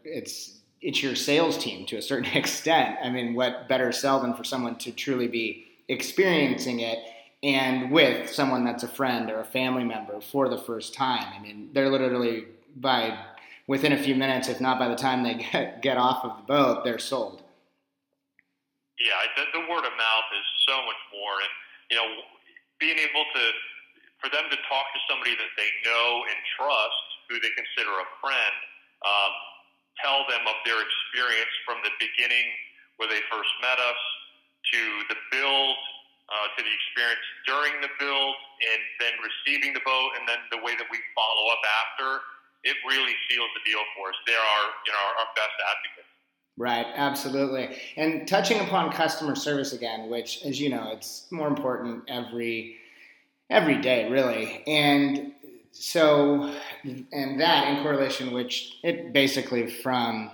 it's 0.05 0.59
it's 0.81 1.01
your 1.03 1.15
sales 1.15 1.57
team 1.59 1.87
to 1.87 1.97
a 1.97 2.03
certain 2.03 2.33
extent. 2.37 2.99
I 3.03 3.11
mean, 3.11 3.35
what 3.35 3.69
better 3.69 3.93
sell 3.93 4.21
than 4.21 4.35
for 4.35 4.45
someone 4.45 4.77
to 4.79 4.93
truly 4.93 5.29
be 5.29 5.67
experiencing 5.89 6.81
it 6.81 6.99
and 7.43 7.91
with 7.91 8.31
someone 8.31 8.65
that's 8.65 8.83
a 8.83 8.89
friend 8.89 9.31
or 9.31 9.41
a 9.41 9.45
family 9.45 9.85
member 9.85 10.21
for 10.21 10.49
the 10.49 10.59
first 10.59 10.95
time. 10.95 11.27
I 11.37 11.41
mean, 11.41 11.71
they're 11.73 11.91
literally 11.91 12.47
by 12.77 13.19
within 13.67 13.93
a 13.93 13.99
few 13.99 14.15
minutes, 14.15 14.49
if 14.49 14.61
not 14.61 14.79
by 14.79 14.89
the 14.89 14.97
time 14.97 15.23
they 15.23 15.35
get, 15.53 15.83
get 15.83 15.97
off 15.97 16.25
of 16.25 16.37
the 16.37 16.45
boat, 16.45 16.85
they're 16.85 16.99
sold. 16.99 17.43
Yeah, 19.01 19.19
the, 19.37 19.61
the 19.61 19.65
word 19.67 19.83
of 19.83 19.95
mouth 19.99 20.29
is 20.31 20.47
so 20.69 20.77
much 20.87 21.03
more, 21.11 21.35
and 21.43 21.53
you 21.91 21.97
know, 21.99 22.09
being 22.79 22.99
able 22.99 23.25
to 23.35 23.45
for 24.23 24.31
them 24.31 24.47
to 24.47 24.59
talk 24.71 24.87
to 24.95 25.01
somebody 25.11 25.35
that 25.35 25.53
they 25.59 25.67
know 25.83 26.23
and 26.31 26.39
trust, 26.55 27.07
who 27.27 27.43
they 27.43 27.51
consider 27.59 27.91
a 27.91 28.07
friend, 28.23 28.55
um, 29.03 29.33
tell 29.99 30.23
them 30.31 30.47
of 30.47 30.55
their 30.63 30.79
experience 30.79 31.51
from 31.67 31.83
the 31.83 31.91
beginning, 31.99 32.47
where 33.03 33.11
they 33.11 33.19
first 33.27 33.51
met 33.59 33.83
us, 33.83 34.03
to 34.71 34.83
the 35.11 35.19
build, 35.35 35.75
uh, 36.31 36.47
to 36.55 36.63
the 36.63 36.71
experience 36.71 37.27
during 37.51 37.75
the 37.83 37.91
build, 37.99 38.35
and 38.63 38.81
then 39.03 39.15
receiving 39.19 39.75
the 39.75 39.83
boat, 39.83 40.15
and 40.15 40.23
then 40.31 40.39
the 40.55 40.63
way 40.63 40.79
that 40.79 40.87
we 40.87 41.03
follow 41.19 41.51
up 41.51 41.63
after. 41.83 42.23
It 42.65 42.77
really 42.89 43.15
seals 43.29 43.51
the 43.55 43.71
deal 43.71 43.81
for 43.97 44.09
us. 44.09 44.15
They're 44.27 44.37
our, 44.37 44.71
you 44.87 44.93
know, 44.93 45.21
our 45.21 45.27
best 45.35 45.53
advocates. 45.71 46.09
Right, 46.57 46.87
absolutely. 46.95 47.77
And 47.97 48.29
touching 48.29 48.61
upon 48.61 48.93
customer 48.93 49.35
service 49.35 49.73
again, 49.73 50.11
which, 50.11 50.45
as 50.45 50.61
you 50.61 50.69
know, 50.69 50.91
it's 50.93 51.27
more 51.31 51.49
important 51.49 52.05
every 52.09 52.77
every 53.51 53.81
day, 53.81 54.11
really. 54.11 54.63
And 54.67 55.33
so, 55.73 56.55
and 56.85 57.41
that 57.41 57.69
in 57.69 57.83
correlation, 57.83 58.33
which 58.33 58.79
it 58.83 59.13
basically 59.13 59.67
from 59.67 60.31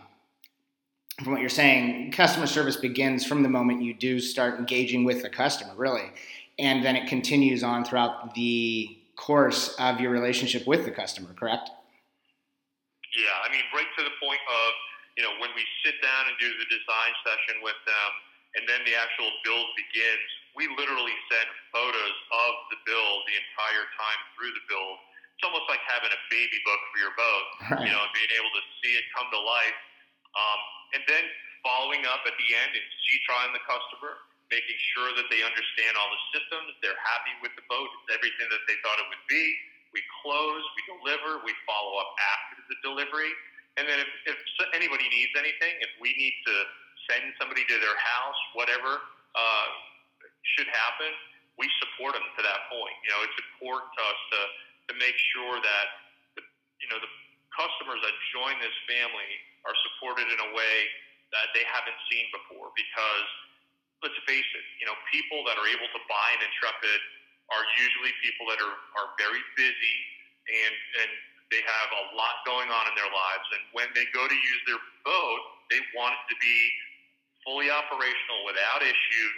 from 1.23 1.33
what 1.33 1.41
you're 1.41 1.49
saying, 1.49 2.13
customer 2.13 2.47
service 2.47 2.77
begins 2.77 3.25
from 3.25 3.43
the 3.43 3.49
moment 3.49 3.83
you 3.83 3.93
do 3.93 4.21
start 4.21 4.59
engaging 4.59 5.05
with 5.05 5.23
the 5.23 5.29
customer, 5.29 5.73
really, 5.77 6.11
and 6.59 6.85
then 6.85 6.95
it 6.95 7.09
continues 7.09 7.65
on 7.65 7.85
throughout 7.85 8.35
the 8.35 8.97
course 9.17 9.75
of 9.81 10.01
your 10.01 10.13
relationship 10.13 10.65
with 10.67 10.85
the 10.85 10.93
customer. 10.93 11.33
Correct? 11.35 11.71
Yeah, 13.17 13.45
I 13.45 13.49
mean, 13.49 13.65
right 13.73 13.89
to 13.89 14.03
the 14.05 14.13
point 14.21 14.43
of 14.45 14.71
you 15.19 15.27
know, 15.27 15.35
when 15.43 15.51
we 15.59 15.67
sit 15.83 15.99
down 15.99 16.31
and 16.31 16.39
do 16.39 16.47
the 16.47 16.69
design 16.71 17.13
session 17.27 17.59
with 17.59 17.75
them, 17.83 18.11
and 18.55 18.71
then 18.71 18.87
the 18.87 18.95
actual 18.95 19.27
build 19.43 19.67
begins, 19.75 20.31
we 20.55 20.71
literally 20.79 21.13
send 21.27 21.51
photos 21.75 22.17
of 22.31 22.53
the 22.71 22.79
build 22.87 23.27
the 23.27 23.35
entire 23.35 23.87
time 23.99 24.21
through 24.39 24.55
the 24.55 24.63
build. 24.71 24.97
It's 25.35 25.43
almost 25.43 25.67
like 25.67 25.83
having 25.91 26.15
a 26.15 26.23
baby 26.31 26.63
book 26.63 26.81
for 26.95 26.99
your 27.03 27.15
boat, 27.19 27.47
right. 27.67 27.83
you 27.83 27.91
know, 27.91 27.99
and 27.99 28.15
being 28.15 28.31
able 28.39 28.51
to 28.55 28.63
see 28.79 28.95
it 28.95 29.05
come 29.11 29.27
to 29.35 29.43
life. 29.43 29.79
Um, 30.39 30.61
and 30.95 31.03
then 31.11 31.25
following 31.67 32.07
up 32.07 32.23
at 32.23 32.39
the 32.39 32.49
end 32.55 32.79
and 32.79 32.87
see 33.03 33.19
trying 33.27 33.51
the 33.51 33.63
customer, 33.67 34.23
making 34.55 34.79
sure 34.95 35.19
that 35.19 35.27
they 35.35 35.43
understand 35.43 35.99
all 35.99 36.09
the 36.15 36.23
systems, 36.31 36.79
they're 36.79 37.03
happy 37.11 37.35
with 37.43 37.53
the 37.59 37.67
boat, 37.67 37.91
it's 38.07 38.15
everything 38.15 38.47
that 38.55 38.63
they 38.71 38.79
thought 38.87 39.03
it 39.03 39.07
would 39.11 39.27
be. 39.27 39.45
We 39.93 40.01
close, 40.23 40.63
we 40.77 40.83
deliver, 40.99 41.41
we 41.45 41.53
follow 41.65 41.97
up 41.99 42.11
after 42.21 42.61
the 42.69 42.77
delivery. 42.85 43.33
And 43.79 43.87
then 43.87 44.03
if, 44.03 44.11
if 44.29 44.39
anybody 44.75 45.07
needs 45.09 45.33
anything, 45.39 45.79
if 45.81 45.93
we 46.03 46.13
need 46.19 46.35
to 46.47 46.55
send 47.09 47.31
somebody 47.39 47.65
to 47.65 47.77
their 47.79 47.97
house, 47.97 48.41
whatever 48.53 49.01
uh, 49.33 49.69
should 50.57 50.69
happen, 50.69 51.11
we 51.59 51.67
support 51.83 52.15
them 52.15 52.27
to 52.27 52.43
that 52.43 52.71
point. 52.71 52.95
You 53.03 53.11
know, 53.15 53.21
it's 53.27 53.39
important 53.55 53.91
to 53.99 54.03
us 54.03 54.21
to, 54.35 54.41
to 54.91 54.93
make 54.99 55.17
sure 55.35 55.59
that 55.59 55.87
the, 56.39 56.43
you 56.79 56.89
know 56.91 57.03
the 57.03 57.11
customers 57.51 57.99
that 58.07 58.15
join 58.31 58.55
this 58.63 58.75
family 58.87 59.33
are 59.67 59.75
supported 59.91 60.31
in 60.31 60.39
a 60.39 60.51
way 60.55 60.77
that 61.35 61.51
they 61.53 61.67
haven't 61.67 61.99
seen 62.07 62.31
before. 62.31 62.71
Because 62.79 63.29
let's 64.07 64.15
face 64.25 64.47
it, 64.47 64.65
you 64.79 64.87
know, 64.87 64.95
people 65.11 65.43
that 65.51 65.59
are 65.59 65.67
able 65.67 65.91
to 65.91 66.01
buy 66.07 66.29
an 66.39 66.41
Intrepid 66.47 67.01
are 67.49 67.65
usually 67.81 68.13
people 68.21 68.45
that 68.53 68.61
are, 68.61 68.77
are 69.01 69.09
very 69.17 69.41
busy 69.57 69.97
and 70.49 70.75
and 71.05 71.11
they 71.49 71.65
have 71.65 71.91
a 71.97 72.05
lot 72.13 72.45
going 72.45 72.69
on 72.69 72.85
in 72.93 72.95
their 72.97 73.09
lives, 73.09 73.47
and 73.57 73.63
when 73.73 73.89
they 73.97 74.05
go 74.13 74.21
to 74.21 74.37
use 74.37 74.63
their 74.69 74.81
boat, 75.01 75.41
they 75.73 75.81
want 75.97 76.13
it 76.13 76.25
to 76.29 76.37
be 76.37 76.57
fully 77.41 77.73
operational 77.73 78.45
without 78.45 78.85
issue, 78.85 79.31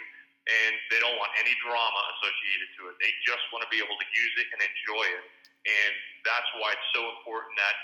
and 0.43 0.75
they 0.91 0.99
don't 0.99 1.15
want 1.15 1.31
any 1.39 1.55
drama 1.63 2.01
associated 2.19 2.67
to 2.75 2.81
it. 2.91 2.99
They 2.99 3.11
just 3.23 3.43
want 3.55 3.63
to 3.63 3.71
be 3.71 3.79
able 3.79 3.95
to 3.95 4.07
use 4.11 4.33
it 4.43 4.47
and 4.51 4.59
enjoy 4.59 5.05
it, 5.07 5.23
and 5.71 5.93
that's 6.27 6.51
why 6.59 6.75
it's 6.75 6.89
so 6.91 7.03
important 7.15 7.55
that 7.55 7.75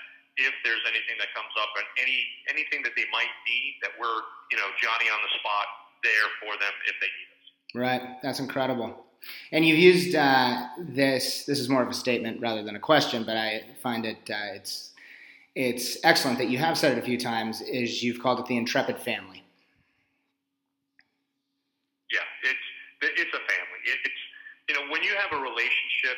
if 0.44 0.54
there's 0.68 0.84
anything 0.84 1.16
that 1.24 1.32
comes 1.32 1.54
up 1.56 1.72
and 1.80 1.88
any 2.04 2.20
anything 2.52 2.84
that 2.84 3.00
they 3.00 3.08
might 3.16 3.32
need, 3.48 3.80
that 3.80 3.96
we're 3.96 4.22
you 4.52 4.60
know 4.60 4.68
Johnny 4.76 5.08
on 5.08 5.24
the 5.24 5.32
spot 5.40 5.68
there 6.04 6.28
for 6.44 6.52
them 6.60 6.76
if 6.84 7.00
they 7.00 7.12
need 7.16 7.30
us. 7.32 7.48
Right, 7.80 8.04
that's 8.20 8.44
incredible. 8.44 9.07
And 9.52 9.66
you've 9.66 9.80
used 9.80 10.16
uh, 10.16 10.68
this. 10.78 11.46
This 11.46 11.60
is 11.60 11.70
more 11.70 11.82
of 11.82 11.90
a 11.90 11.94
statement 11.94 12.42
rather 12.42 12.64
than 12.64 12.76
a 12.76 12.80
question, 12.80 13.24
but 13.24 13.38
I 13.38 13.64
find 13.82 14.06
it 14.06 14.30
uh, 14.30 14.56
it's 14.56 14.92
it's 15.56 15.98
excellent 16.04 16.38
that 16.38 16.50
you 16.50 16.58
have 16.58 16.78
said 16.78 16.98
it 16.98 16.98
a 16.98 17.06
few 17.06 17.18
times. 17.18 17.62
Is 17.62 18.04
you've 18.04 18.22
called 18.22 18.40
it 18.40 18.46
the 18.46 18.58
Intrepid 18.58 19.00
family. 19.00 19.44
Yeah, 22.12 22.20
it's 22.44 22.68
it's 23.02 23.34
a 23.34 23.44
family. 23.44 23.82
It's 23.86 24.22
you 24.70 24.76
know 24.76 24.92
when 24.92 25.04
you 25.04 25.16
have 25.16 25.32
a 25.32 25.42
relationship 25.42 26.18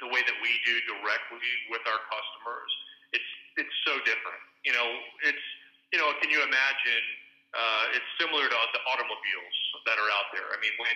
the 0.00 0.08
way 0.08 0.24
that 0.24 0.38
we 0.40 0.50
do 0.64 0.74
directly 0.88 1.44
with 1.68 1.84
our 1.84 2.00
customers, 2.08 2.70
it's 3.12 3.30
it's 3.56 3.76
so 3.84 3.96
different. 4.08 4.42
You 4.64 4.72
know, 4.72 4.88
it's 5.24 5.46
you 5.92 5.98
know, 5.98 6.10
can 6.22 6.30
you 6.30 6.40
imagine? 6.42 7.04
Uh, 7.50 7.98
it's 7.98 8.06
similar 8.14 8.46
to 8.46 8.54
the 8.54 8.82
automobiles 8.86 9.56
that 9.82 9.98
are 9.98 10.10
out 10.14 10.30
there. 10.30 10.46
I 10.54 10.58
mean, 10.62 10.70
when 10.78 10.94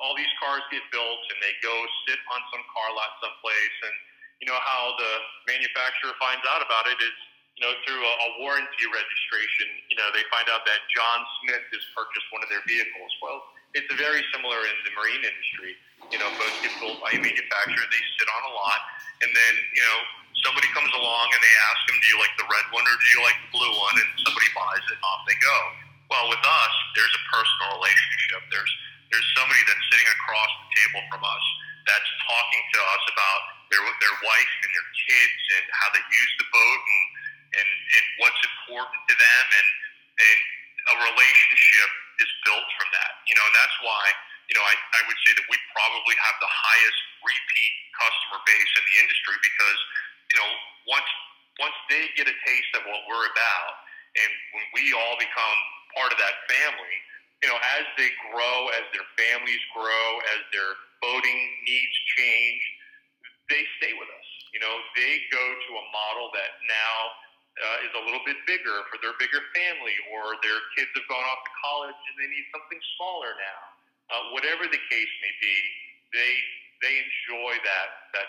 all 0.00 0.16
these 0.16 0.32
cars 0.40 0.64
get 0.72 0.82
built 0.90 1.20
and 1.28 1.38
they 1.44 1.54
go 1.60 1.74
sit 2.08 2.18
on 2.32 2.40
some 2.50 2.64
car 2.72 2.88
lot 2.96 3.20
someplace, 3.20 3.76
and 3.84 3.94
you 4.40 4.48
know 4.48 4.56
how 4.56 4.96
the 4.96 5.12
manufacturer 5.46 6.16
finds 6.16 6.42
out 6.48 6.64
about 6.64 6.88
it 6.88 6.98
is 6.98 7.16
you 7.60 7.68
know, 7.68 7.76
through 7.84 8.00
a, 8.00 8.14
a 8.24 8.28
warranty 8.40 8.88
registration, 8.88 9.68
you 9.92 9.96
know, 10.00 10.08
they 10.16 10.24
find 10.32 10.48
out 10.48 10.64
that 10.64 10.80
John 10.88 11.20
Smith 11.44 11.60
has 11.76 11.84
purchased 11.92 12.24
one 12.32 12.40
of 12.40 12.48
their 12.48 12.64
vehicles. 12.64 13.12
Well, 13.20 13.52
it's 13.76 13.90
very 14.00 14.24
similar 14.32 14.64
in 14.64 14.76
the 14.88 14.92
marine 14.96 15.20
industry. 15.20 15.76
You 16.08 16.18
know, 16.24 16.32
boats 16.40 16.56
get 16.64 16.72
built 16.80 17.04
by 17.04 17.12
a 17.12 17.20
manufacturer, 17.20 17.84
they 17.84 18.02
sit 18.16 18.28
on 18.32 18.42
a 18.48 18.52
lot, 18.56 18.80
and 19.20 19.30
then, 19.30 19.54
you 19.76 19.84
know, 19.84 19.98
somebody 20.40 20.72
comes 20.72 20.88
along 20.96 21.26
and 21.36 21.40
they 21.44 21.54
ask 21.68 21.80
them, 21.84 22.00
do 22.00 22.06
you 22.08 22.18
like 22.18 22.32
the 22.40 22.48
red 22.48 22.64
one 22.72 22.82
or 22.88 22.96
do 22.96 23.08
you 23.12 23.20
like 23.20 23.36
the 23.44 23.52
blue 23.52 23.74
one? 23.76 23.96
And 24.00 24.08
somebody 24.24 24.48
buys 24.56 24.80
it 24.88 24.96
and 24.96 25.04
off 25.04 25.28
they 25.28 25.36
go. 25.44 25.58
Well, 26.08 26.32
with 26.32 26.40
us, 26.40 26.74
there's 26.96 27.12
a 27.12 27.22
personal 27.28 27.76
relationship. 27.76 28.40
There's 28.48 28.72
there's 29.10 29.28
somebody 29.34 29.62
that's 29.66 29.84
sitting 29.90 30.08
across 30.08 30.50
the 30.64 30.68
table 30.78 31.02
from 31.10 31.22
us 31.26 31.44
that's 31.86 32.10
talking 32.26 32.62
to 32.74 32.80
us 32.94 33.04
about 33.10 33.40
their 33.74 33.82
their 33.82 34.16
wife 34.22 34.52
and 34.62 34.70
their 34.74 34.88
kids 35.06 35.42
and 35.58 35.64
how 35.74 35.88
they 35.94 36.02
use 36.02 36.32
the 36.38 36.48
boat 36.50 36.80
and 36.86 37.04
and, 37.50 37.68
and 37.68 38.04
what's 38.22 38.42
important 38.46 39.00
to 39.10 39.14
them 39.18 39.44
and 39.50 39.68
and 40.20 40.38
a 40.90 40.94
relationship 41.12 41.90
is 42.24 42.30
built 42.46 42.66
from 42.76 42.88
that. 42.96 43.12
You 43.28 43.36
know, 43.36 43.44
and 43.44 43.56
that's 43.56 43.78
why, 43.84 44.04
you 44.48 44.54
know, 44.56 44.64
I, 44.64 44.74
I 44.74 45.00
would 45.08 45.18
say 45.28 45.32
that 45.36 45.46
we 45.48 45.56
probably 45.76 46.16
have 46.24 46.36
the 46.40 46.48
highest 46.50 47.00
repeat 47.20 47.72
customer 48.00 48.40
base 48.48 48.72
in 48.80 48.84
the 48.88 48.96
industry 49.04 49.36
because, 49.44 49.78
you 50.32 50.36
know, 50.40 50.50
once 50.88 51.10
once 51.60 51.76
they 51.92 52.08
get 52.16 52.24
a 52.24 52.36
taste 52.46 52.72
of 52.80 52.88
what 52.88 53.00
we're 53.04 53.28
about 53.28 53.74
and 54.16 54.30
when 54.56 54.64
we 54.72 54.90
all 54.96 55.16
become 55.20 55.58
part 55.94 56.10
of 56.10 56.18
that 56.18 56.36
family, 56.48 56.96
you 57.40 57.48
know, 57.48 57.56
as 57.80 57.84
they 57.96 58.10
grow, 58.28 58.68
as 58.76 58.84
their 58.92 59.06
families 59.16 59.62
grow, 59.72 60.08
as 60.36 60.40
their 60.52 60.76
boating 61.00 61.40
needs 61.64 61.96
change, 62.16 62.62
they 63.48 63.64
stay 63.80 63.96
with 63.96 64.08
us. 64.12 64.28
You 64.52 64.60
know, 64.60 64.74
they 64.94 65.24
go 65.32 65.40
to 65.40 65.70
a 65.80 65.84
model 65.88 66.28
that 66.36 66.60
now 66.68 66.96
uh, 67.60 67.86
is 67.86 67.92
a 67.96 68.02
little 68.04 68.22
bit 68.28 68.36
bigger 68.44 68.84
for 68.92 69.00
their 69.00 69.16
bigger 69.16 69.40
family, 69.56 69.96
or 70.12 70.36
their 70.44 70.60
kids 70.76 70.92
have 70.94 71.08
gone 71.08 71.24
off 71.32 71.40
to 71.44 71.52
college 71.64 72.00
and 72.12 72.14
they 72.20 72.28
need 72.28 72.46
something 72.52 72.80
smaller 72.98 73.32
now. 73.40 73.60
Uh, 74.10 74.22
whatever 74.36 74.66
the 74.66 74.82
case 74.90 75.12
may 75.22 75.34
be, 75.40 75.56
they 76.12 76.32
they 76.82 76.94
enjoy 76.98 77.54
that 77.62 77.88
that 78.16 78.28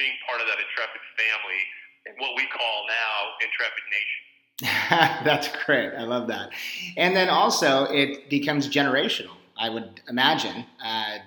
being 0.00 0.14
part 0.24 0.40
of 0.40 0.46
that 0.48 0.56
intrepid 0.56 1.02
family 1.18 1.62
and 2.06 2.14
what 2.22 2.32
we 2.38 2.46
call 2.48 2.76
now 2.88 3.36
intrepid 3.44 3.84
nation. 3.92 4.24
That's 4.90 5.48
great. 5.64 5.94
I 5.94 6.02
love 6.02 6.28
that. 6.28 6.50
And 6.96 7.14
then 7.14 7.28
also, 7.28 7.84
it 7.84 8.28
becomes 8.28 8.68
generational. 8.68 9.36
I 9.56 9.70
would 9.70 10.00
imagine 10.08 10.64
uh, 10.84 11.18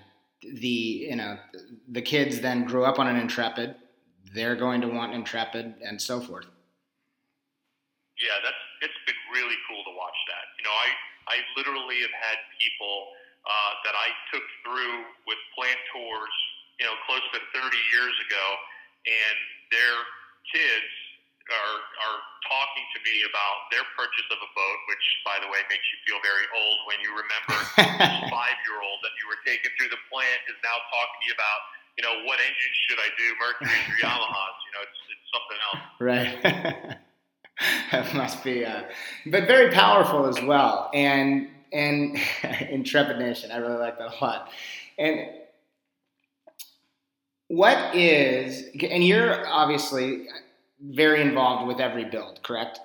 the 0.42 0.68
you 0.68 1.16
know 1.16 1.38
the 1.90 2.02
kids 2.02 2.42
then 2.42 2.66
grew 2.66 2.84
up 2.86 3.00
on 3.00 3.08
an 3.08 3.16
intrepid. 3.16 3.76
They're 4.34 4.56
going 4.56 4.82
to 4.82 4.88
want 4.88 5.14
intrepid 5.14 5.76
and 5.84 6.02
so 6.02 6.22
forth 6.22 6.46
yeah, 8.22 8.38
that's 8.46 8.64
it's 8.86 9.02
been 9.10 9.18
really 9.34 9.58
cool 9.66 9.82
to 9.82 9.94
watch 9.98 10.16
that. 10.30 10.46
You 10.62 10.64
know, 10.70 10.76
I 10.78 10.90
I 11.34 11.38
literally 11.58 12.00
have 12.06 12.14
had 12.14 12.38
people 12.62 13.10
uh, 13.46 13.74
that 13.90 13.98
I 13.98 14.10
took 14.30 14.46
through 14.62 14.98
with 15.26 15.42
plant 15.58 15.82
tours, 15.90 16.36
you 16.78 16.86
know, 16.86 16.94
close 17.10 17.26
to 17.34 17.40
30 17.58 17.74
years 17.90 18.16
ago, 18.30 18.46
and 19.10 19.38
their 19.74 19.98
kids 20.54 20.94
are 21.50 21.52
are 21.52 21.81
talking 22.82 22.98
to 22.98 23.02
me 23.06 23.22
about 23.30 23.70
their 23.70 23.86
purchase 23.98 24.26
of 24.32 24.40
a 24.42 24.50
boat, 24.58 24.80
which, 24.90 25.06
by 25.26 25.38
the 25.42 25.48
way, 25.50 25.62
makes 25.70 25.86
you 25.94 25.98
feel 26.06 26.20
very 26.26 26.48
old 26.54 26.78
when 26.90 26.98
you 27.02 27.12
remember 27.14 27.56
this 27.78 28.30
five 28.30 28.58
year 28.66 28.80
old 28.82 29.00
that 29.06 29.14
you 29.22 29.26
were 29.30 29.38
taking 29.46 29.70
through 29.78 29.90
the 29.90 30.02
plant 30.10 30.42
is 30.50 30.58
now 30.66 30.78
talking 30.90 31.18
to 31.22 31.26
you 31.30 31.36
about, 31.38 31.62
you 31.98 32.04
know, 32.06 32.14
what 32.26 32.42
engine 32.42 32.74
should 32.90 33.00
I 33.00 33.10
do, 33.18 33.28
Mercury 33.38 33.70
or 33.70 33.98
Yamahas? 34.02 34.56
You 34.66 34.72
know, 34.74 34.82
it's 34.86 35.00
it's 35.14 35.28
something 35.30 35.60
else. 35.70 35.84
Right. 36.02 36.34
that 37.92 38.06
must 38.16 38.44
be, 38.44 38.66
uh, 38.66 38.84
but 39.28 39.46
very 39.46 39.72
powerful 39.72 40.26
as 40.26 40.42
well. 40.42 40.90
And 40.94 41.50
and 41.72 42.18
intrepid 42.70 43.20
nation, 43.20 43.52
I 43.52 43.58
really 43.58 43.78
like 43.78 43.98
that 44.00 44.14
a 44.20 44.24
lot. 44.24 44.50
And 44.98 45.28
what 47.48 47.96
is, 47.96 48.64
and 48.82 49.04
you're 49.04 49.46
obviously 49.48 50.28
very 50.82 51.22
involved 51.22 51.68
with 51.70 51.80
every 51.80 52.06
build, 52.06 52.42
correct? 52.42 52.82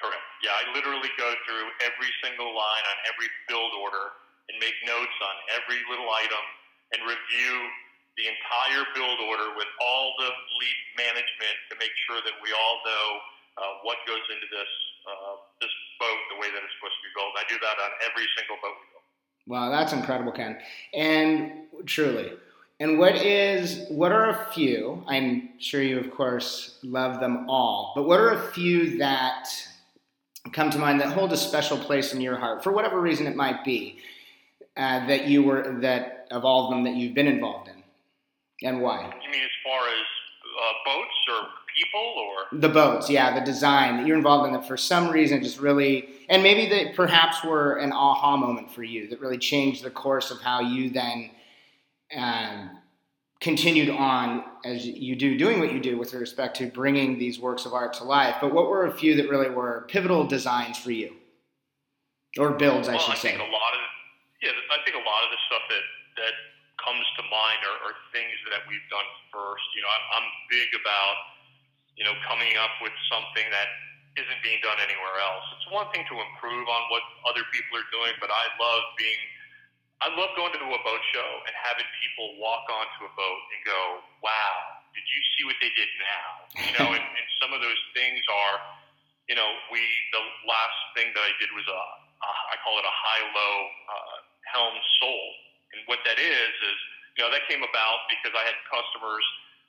Correct. 0.00 0.26
Yeah, 0.40 0.56
I 0.56 0.64
literally 0.72 1.12
go 1.20 1.28
through 1.44 1.66
every 1.84 2.10
single 2.24 2.48
line 2.56 2.84
on 2.88 2.96
every 3.12 3.28
build 3.48 3.72
order 3.76 4.16
and 4.48 4.56
make 4.56 4.76
notes 4.88 5.16
on 5.20 5.36
every 5.60 5.80
little 5.92 6.08
item 6.08 6.44
and 6.96 7.04
review 7.04 7.54
the 8.16 8.24
entire 8.32 8.84
build 8.96 9.20
order 9.28 9.52
with 9.60 9.68
all 9.84 10.16
the 10.16 10.30
lead 10.32 10.80
management 10.96 11.56
to 11.68 11.74
make 11.76 11.92
sure 12.08 12.24
that 12.24 12.32
we 12.40 12.48
all 12.56 12.80
know 12.88 13.06
uh, 13.60 13.72
what 13.84 14.00
goes 14.08 14.24
into 14.32 14.48
this 14.48 14.72
uh, 15.04 15.36
this 15.60 15.70
boat 16.00 16.20
the 16.32 16.38
way 16.40 16.48
that 16.50 16.60
it's 16.64 16.74
supposed 16.80 16.96
to 16.98 17.04
be 17.04 17.12
built. 17.14 17.32
I 17.36 17.44
do 17.46 17.60
that 17.60 17.76
on 17.78 17.90
every 18.08 18.26
single 18.34 18.56
boat 18.64 18.74
we 18.74 18.86
build. 18.90 19.06
Wow, 19.46 19.70
that's 19.70 19.92
incredible, 19.92 20.32
Ken. 20.32 20.58
And 20.94 21.68
truly. 21.84 22.32
And 22.78 22.98
what 22.98 23.16
is 23.16 23.86
what 23.88 24.12
are 24.12 24.30
a 24.30 24.52
few? 24.52 25.02
I'm 25.06 25.50
sure 25.58 25.82
you 25.82 25.98
of 25.98 26.10
course 26.10 26.78
love 26.82 27.20
them 27.20 27.48
all, 27.48 27.92
but 27.94 28.06
what 28.06 28.20
are 28.20 28.30
a 28.30 28.52
few 28.52 28.98
that 28.98 29.48
come 30.52 30.70
to 30.70 30.78
mind 30.78 31.00
that 31.00 31.12
hold 31.12 31.32
a 31.32 31.36
special 31.36 31.78
place 31.78 32.12
in 32.12 32.20
your 32.20 32.36
heart 32.36 32.62
for 32.62 32.72
whatever 32.72 33.00
reason 33.00 33.26
it 33.26 33.34
might 33.34 33.64
be 33.64 33.98
uh, 34.76 35.06
that 35.06 35.26
you 35.26 35.42
were 35.42 35.78
that 35.80 36.28
of 36.30 36.44
all 36.44 36.66
of 36.66 36.70
them 36.70 36.84
that 36.84 36.94
you've 36.94 37.14
been 37.14 37.26
involved 37.26 37.68
in? 37.68 37.82
And 38.68 38.82
why? 38.82 39.04
You 39.04 39.30
mean 39.30 39.42
as 39.42 39.50
far 39.64 39.88
as 39.88 40.04
uh, 40.60 40.72
boats 40.84 41.14
or 41.30 41.48
people 41.74 42.14
or 42.18 42.58
the 42.60 42.68
boats? 42.68 43.08
Yeah, 43.08 43.38
the 43.38 43.44
design 43.44 43.96
that 43.96 44.06
you're 44.06 44.18
involved 44.18 44.46
in 44.48 44.52
that 44.52 44.68
for 44.68 44.76
some 44.76 45.10
reason 45.10 45.42
just 45.42 45.60
really, 45.60 46.10
and 46.28 46.42
maybe 46.42 46.68
that 46.68 46.94
perhaps 46.94 47.42
were 47.42 47.76
an 47.76 47.92
aha 47.92 48.36
moment 48.36 48.70
for 48.70 48.82
you 48.82 49.08
that 49.08 49.20
really 49.20 49.38
changed 49.38 49.82
the 49.82 49.90
course 49.90 50.30
of 50.30 50.40
how 50.42 50.60
you 50.60 50.90
then 50.90 51.30
um, 52.14 52.78
continued 53.40 53.90
on 53.90 54.44
as 54.64 54.86
you 54.86 55.16
do 55.16 55.36
doing 55.36 55.58
what 55.60 55.72
you 55.72 55.80
do 55.80 55.98
with 55.98 56.12
respect 56.14 56.56
to 56.58 56.66
bringing 56.66 57.18
these 57.18 57.38
works 57.38 57.66
of 57.66 57.72
art 57.72 57.92
to 57.94 58.04
life. 58.04 58.36
But 58.40 58.52
what 58.52 58.68
were 58.68 58.86
a 58.86 58.92
few 58.92 59.16
that 59.16 59.28
really 59.28 59.50
were 59.50 59.86
pivotal 59.88 60.26
designs 60.26 60.78
for 60.78 60.92
you, 60.92 61.14
or 62.38 62.52
builds, 62.52 62.88
well, 62.88 62.96
I 62.96 63.00
should 63.00 63.14
I 63.14 63.18
say? 63.18 63.30
Think 63.30 63.40
a 63.40 63.52
lot 63.52 63.72
of 63.74 63.80
yeah, 64.42 64.50
I 64.50 64.78
think 64.84 64.96
a 64.96 65.04
lot 65.04 65.24
of 65.24 65.30
the 65.30 65.40
stuff 65.48 65.62
that 65.68 65.84
that 66.22 66.34
comes 66.76 67.04
to 67.16 67.22
mind 67.32 67.60
are, 67.64 67.78
are 67.88 67.96
things 68.12 68.36
that 68.52 68.62
we've 68.68 68.84
done 68.92 69.08
first. 69.32 69.64
You 69.74 69.82
know, 69.82 69.90
I'm, 69.90 70.22
I'm 70.22 70.28
big 70.52 70.68
about, 70.76 71.16
you 71.96 72.04
know, 72.04 72.14
coming 72.28 72.52
up 72.60 72.72
with 72.84 72.92
something 73.08 73.48
that 73.48 73.68
isn't 74.16 74.40
being 74.40 74.60
done 74.64 74.80
anywhere 74.80 75.16
else. 75.20 75.44
It's 75.56 75.68
one 75.72 75.88
thing 75.92 76.04
to 76.08 76.16
improve 76.16 76.64
on 76.68 76.82
what 76.88 77.04
other 77.28 77.44
people 77.52 77.80
are 77.80 77.88
doing, 77.92 78.16
but 78.20 78.32
I 78.32 78.44
love 78.56 78.82
being, 78.96 79.20
I 80.04 80.12
love 80.12 80.36
going 80.36 80.52
to 80.52 80.60
a 80.60 80.82
boat 80.84 81.02
show 81.12 81.30
and 81.48 81.54
having 81.56 81.88
people 82.04 82.36
walk 82.36 82.68
onto 82.68 83.08
a 83.08 83.12
boat 83.16 83.42
and 83.56 83.60
go, 83.64 83.80
wow, 84.20 84.56
did 84.92 85.06
you 85.08 85.20
see 85.36 85.42
what 85.48 85.56
they 85.60 85.72
did 85.72 85.88
now? 85.96 86.28
You 86.60 86.72
know, 86.76 86.88
and, 86.92 87.00
and 87.04 87.26
some 87.40 87.56
of 87.56 87.64
those 87.64 87.80
things 87.96 88.20
are, 88.28 88.56
you 89.28 89.36
know, 89.36 89.48
we, 89.72 89.80
the 90.12 90.22
last 90.44 90.78
thing 90.92 91.16
that 91.16 91.24
I 91.24 91.32
did 91.40 91.48
was 91.56 91.64
a, 91.64 91.82
a 92.20 92.30
I 92.52 92.54
call 92.60 92.76
it 92.76 92.84
a 92.84 92.92
high-low 92.92 93.56
uh, 93.88 94.16
helm 94.52 94.76
sole 95.00 95.32
and 95.72 95.84
what 95.88 96.00
that 96.04 96.20
is 96.20 96.52
is, 96.60 96.80
you 97.16 97.24
know, 97.24 97.32
that 97.32 97.44
came 97.48 97.64
about 97.64 97.98
because 98.12 98.36
I 98.36 98.44
had 98.44 98.56
customers 98.68 99.24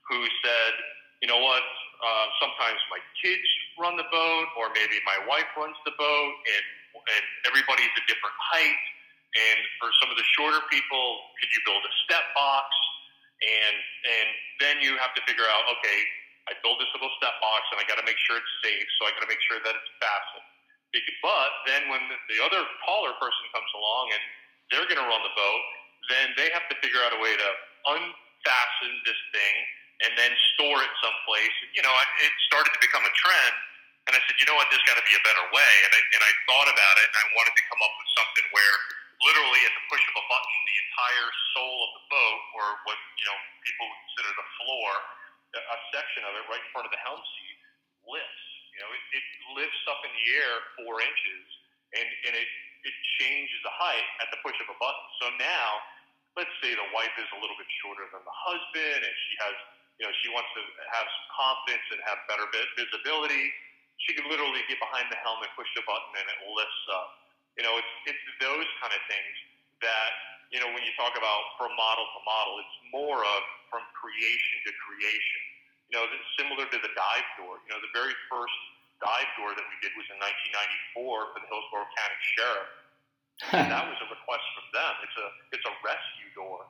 who 0.08 0.24
said, 0.44 0.74
you 1.24 1.28
know 1.28 1.42
what, 1.42 1.64
uh, 2.00 2.28
sometimes 2.40 2.78
my 2.94 3.02
kids 3.20 3.48
run 3.76 3.98
the 3.98 4.06
boat, 4.08 4.48
or 4.56 4.70
maybe 4.72 5.02
my 5.04 5.18
wife 5.26 5.50
runs 5.58 5.76
the 5.84 5.96
boat, 5.98 6.34
and 6.46 6.66
and 6.98 7.24
everybody's 7.46 7.94
a 7.94 8.04
different 8.10 8.36
height. 8.38 8.84
And 9.38 9.60
for 9.78 9.94
some 10.02 10.10
of 10.10 10.18
the 10.18 10.26
shorter 10.34 10.66
people, 10.74 11.06
could 11.38 11.52
you 11.54 11.62
build 11.70 11.86
a 11.86 11.94
step 12.10 12.26
box? 12.34 12.74
And 13.38 13.76
and 13.78 14.28
then 14.66 14.76
you 14.82 14.98
have 14.98 15.14
to 15.14 15.22
figure 15.30 15.46
out, 15.46 15.64
okay, 15.78 16.00
I 16.50 16.58
build 16.66 16.82
this 16.82 16.90
little 16.98 17.12
step 17.22 17.38
box, 17.38 17.70
and 17.70 17.78
I 17.78 17.86
got 17.86 18.02
to 18.02 18.08
make 18.08 18.18
sure 18.26 18.40
it's 18.40 18.56
safe, 18.66 18.88
so 18.98 19.06
I 19.06 19.14
got 19.14 19.22
to 19.28 19.30
make 19.30 19.44
sure 19.46 19.62
that 19.62 19.74
it's 19.78 19.92
fastened. 20.02 20.48
But 21.22 21.52
then 21.68 21.92
when 21.92 22.02
the 22.32 22.40
other 22.40 22.64
taller 22.88 23.14
person 23.20 23.46
comes 23.52 23.70
along 23.76 24.16
and 24.16 24.24
they're 24.72 24.88
going 24.88 25.02
to 25.02 25.06
run 25.06 25.22
the 25.22 25.36
boat, 25.36 25.64
then 26.08 26.32
they 26.40 26.48
have 26.56 26.64
to 26.72 26.76
figure 26.80 27.04
out 27.04 27.12
a 27.12 27.20
way 27.20 27.36
to 27.36 27.50
unfasten 27.92 28.92
this 29.04 29.20
thing 29.36 29.56
and 30.08 30.16
then 30.16 30.32
store 30.56 30.80
it 30.80 30.94
someplace. 31.04 31.52
You 31.76 31.84
know, 31.84 31.92
it 32.24 32.32
started 32.48 32.72
to 32.72 32.82
become 32.82 33.04
a 33.04 33.14
trend. 33.14 33.56
And 34.08 34.16
I 34.16 34.24
said, 34.24 34.40
you 34.40 34.48
know 34.48 34.56
what, 34.56 34.72
there's 34.72 34.86
got 34.88 34.96
to 34.96 35.04
be 35.04 35.20
a 35.20 35.24
better 35.28 35.44
way. 35.52 35.74
And 35.84 35.92
I, 35.92 36.02
and 36.16 36.22
I 36.24 36.32
thought 36.48 36.70
about 36.72 36.96
it, 37.04 37.08
and 37.12 37.18
I 37.20 37.26
wanted 37.36 37.54
to 37.60 37.64
come 37.68 37.82
up 37.84 37.94
with 38.00 38.10
something 38.16 38.46
where 38.56 38.76
literally 39.24 39.62
at 39.66 39.74
the 39.74 39.84
push 39.90 40.04
of 40.14 40.16
a 40.20 40.26
button, 40.30 40.56
the 40.68 40.78
entire 40.78 41.30
sole 41.58 41.80
of 41.90 41.92
the 41.98 42.04
boat, 42.12 42.42
or 42.58 42.66
what 42.86 42.98
you 43.18 43.26
know 43.26 43.38
people 43.66 43.86
would 43.90 44.02
consider 44.10 44.32
the 44.38 44.48
floor, 44.62 44.90
a 45.58 45.78
section 45.94 46.22
of 46.28 46.34
it 46.38 46.46
right 46.52 46.62
in 46.62 46.70
front 46.76 46.86
of 46.86 46.94
the 46.94 47.02
helm 47.02 47.22
seat 47.22 47.58
lifts. 48.06 48.46
You 48.78 48.86
know, 48.86 48.90
it, 48.94 49.04
it 49.18 49.26
lifts 49.58 49.84
up 49.90 50.06
in 50.06 50.12
the 50.14 50.26
air 50.38 50.54
four 50.78 51.02
inches, 51.02 51.46
and 51.98 52.08
and 52.30 52.34
it 52.38 52.50
it 52.86 52.96
changes 53.18 53.60
the 53.66 53.74
height 53.74 54.06
at 54.22 54.30
the 54.30 54.40
push 54.46 54.56
of 54.62 54.70
a 54.70 54.78
button. 54.78 55.08
So 55.18 55.26
now, 55.42 55.68
let's 56.38 56.54
say 56.62 56.78
the 56.78 56.90
wife 56.94 57.14
is 57.18 57.28
a 57.34 57.40
little 57.42 57.58
bit 57.58 57.68
shorter 57.82 58.06
than 58.14 58.22
the 58.22 58.38
husband, 58.38 59.02
and 59.02 59.16
she 59.28 59.34
has 59.42 59.56
you 59.98 60.04
know 60.06 60.14
she 60.22 60.30
wants 60.30 60.54
to 60.54 60.62
have 60.94 61.08
some 61.10 61.28
confidence 61.34 61.88
and 61.90 62.00
have 62.06 62.22
better 62.30 62.46
visibility. 62.78 63.50
She 64.06 64.14
can 64.14 64.30
literally 64.30 64.62
get 64.70 64.78
behind 64.78 65.10
the 65.10 65.18
helmet, 65.26 65.50
push 65.58 65.68
the 65.74 65.82
button, 65.90 66.14
and 66.22 66.28
it 66.30 66.40
lifts 66.54 66.86
up. 66.94 67.27
You 67.58 67.66
know, 67.66 67.74
it's 67.78 67.94
it's 68.06 68.26
those 68.40 68.70
kind 68.80 68.94
of 68.94 69.02
things 69.10 69.36
that 69.82 70.12
you 70.54 70.62
know 70.62 70.70
when 70.72 70.86
you 70.86 70.94
talk 70.96 71.18
about 71.18 71.42
from 71.58 71.74
model 71.74 72.06
to 72.06 72.20
model, 72.24 72.54
it's 72.62 72.78
more 72.94 73.22
of 73.22 73.42
from 73.74 73.84
creation 73.98 74.58
to 74.70 74.72
creation. 74.86 75.42
You 75.90 76.00
know, 76.00 76.06
similar 76.38 76.68
to 76.68 76.78
the 76.84 76.92
dive 76.94 77.30
door. 77.42 77.58
You 77.66 77.70
know, 77.74 77.82
the 77.82 77.94
very 77.96 78.14
first 78.28 78.58
dive 79.00 79.30
door 79.40 79.56
that 79.56 79.66
we 79.66 79.76
did 79.80 79.96
was 79.96 80.06
in 80.12 80.20
1994 81.00 81.34
for 81.34 81.40
the 81.40 81.48
Hillsborough 81.48 81.90
County 81.96 82.22
Sheriff. 82.36 82.70
and 83.54 83.70
that 83.70 83.86
was 83.86 83.98
a 84.02 84.08
request 84.10 84.46
from 84.58 84.68
them. 84.74 84.94
It's 85.06 85.18
a 85.18 85.28
it's 85.54 85.68
a 85.70 85.74
rescue 85.86 86.30
door, 86.34 86.66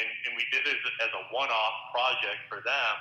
and 0.00 0.08
and 0.28 0.32
we 0.32 0.44
did 0.48 0.64
it 0.64 0.80
as 1.04 1.12
a 1.12 1.22
one-off 1.28 1.76
project 1.92 2.40
for 2.48 2.64
them. 2.64 2.94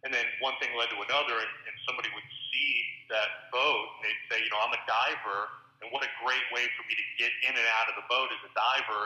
And 0.00 0.14
then 0.14 0.24
one 0.40 0.56
thing 0.64 0.72
led 0.80 0.88
to 0.96 0.98
another, 1.04 1.36
and, 1.44 1.52
and 1.68 1.76
somebody 1.84 2.08
would 2.16 2.24
see 2.48 2.72
that 3.12 3.52
boat, 3.52 3.84
and 4.00 4.08
they'd 4.08 4.22
say, 4.32 4.38
you 4.40 4.48
know, 4.48 4.56
I'm 4.64 4.72
a 4.72 4.80
diver, 4.88 5.59
and 5.80 5.88
what 5.90 6.04
a 6.04 6.12
great 6.20 6.44
way 6.52 6.68
for 6.76 6.84
me 6.86 6.94
to 6.94 7.06
get 7.16 7.32
in 7.48 7.52
and 7.56 7.68
out 7.80 7.88
of 7.88 7.96
the 7.96 8.06
boat 8.06 8.28
as 8.32 8.40
a 8.44 8.52
diver 8.52 9.02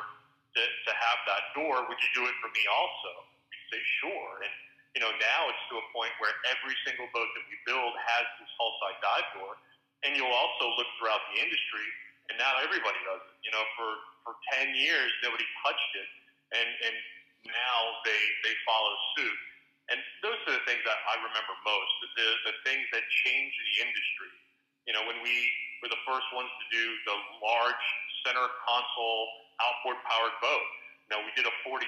to, 0.58 0.62
to 0.62 0.92
have 0.92 1.18
that 1.30 1.54
door. 1.54 1.86
Would 1.86 2.00
you 2.00 2.10
do 2.14 2.24
it 2.26 2.36
for 2.42 2.50
me 2.50 2.62
also? 2.70 3.12
We'd 3.50 3.66
say, 3.70 3.82
sure. 4.02 4.42
And 4.42 4.52
you 4.94 5.02
know, 5.02 5.10
now 5.10 5.40
it's 5.50 5.64
to 5.74 5.82
a 5.82 5.86
point 5.90 6.14
where 6.22 6.30
every 6.54 6.74
single 6.86 7.10
boat 7.10 7.26
that 7.34 7.44
we 7.50 7.58
build 7.66 7.98
has 7.98 8.24
this 8.38 8.50
hull 8.54 8.72
side 8.78 8.98
dive 9.02 9.28
door. 9.34 9.58
And 10.06 10.14
you'll 10.14 10.30
also 10.30 10.70
look 10.78 10.86
throughout 11.00 11.18
the 11.34 11.42
industry, 11.42 11.88
and 12.30 12.38
now 12.38 12.62
everybody 12.62 13.00
does 13.02 13.24
it. 13.26 13.36
You 13.42 13.50
know, 13.50 13.64
for, 13.74 13.90
for 14.22 14.32
10 14.54 14.70
years, 14.78 15.10
nobody 15.26 15.42
touched 15.66 15.92
it, 15.98 16.08
and, 16.54 16.68
and 16.86 16.94
now 17.50 17.78
they, 18.06 18.22
they 18.46 18.54
follow 18.62 18.94
suit. 19.18 19.40
And 19.90 19.98
those 20.22 20.38
are 20.46 20.54
the 20.56 20.64
things 20.64 20.84
that 20.86 20.96
I 21.10 21.18
remember 21.20 21.54
most, 21.66 21.92
the, 22.16 22.28
the 22.52 22.56
things 22.64 22.86
that 22.94 23.02
changed 23.26 23.56
the 23.58 23.74
industry. 23.84 24.32
You 24.84 24.92
know, 24.92 25.04
when 25.08 25.20
we 25.24 25.34
were 25.80 25.88
the 25.88 26.02
first 26.04 26.28
ones 26.36 26.48
to 26.48 26.66
do 26.68 26.84
the 27.08 27.16
large 27.40 27.86
center 28.24 28.44
console 28.64 29.22
outboard 29.60 30.00
powered 30.04 30.36
boat, 30.44 30.66
no, 31.12 31.20
we 31.20 31.32
did 31.36 31.44
a 31.44 31.54
47. 31.68 31.84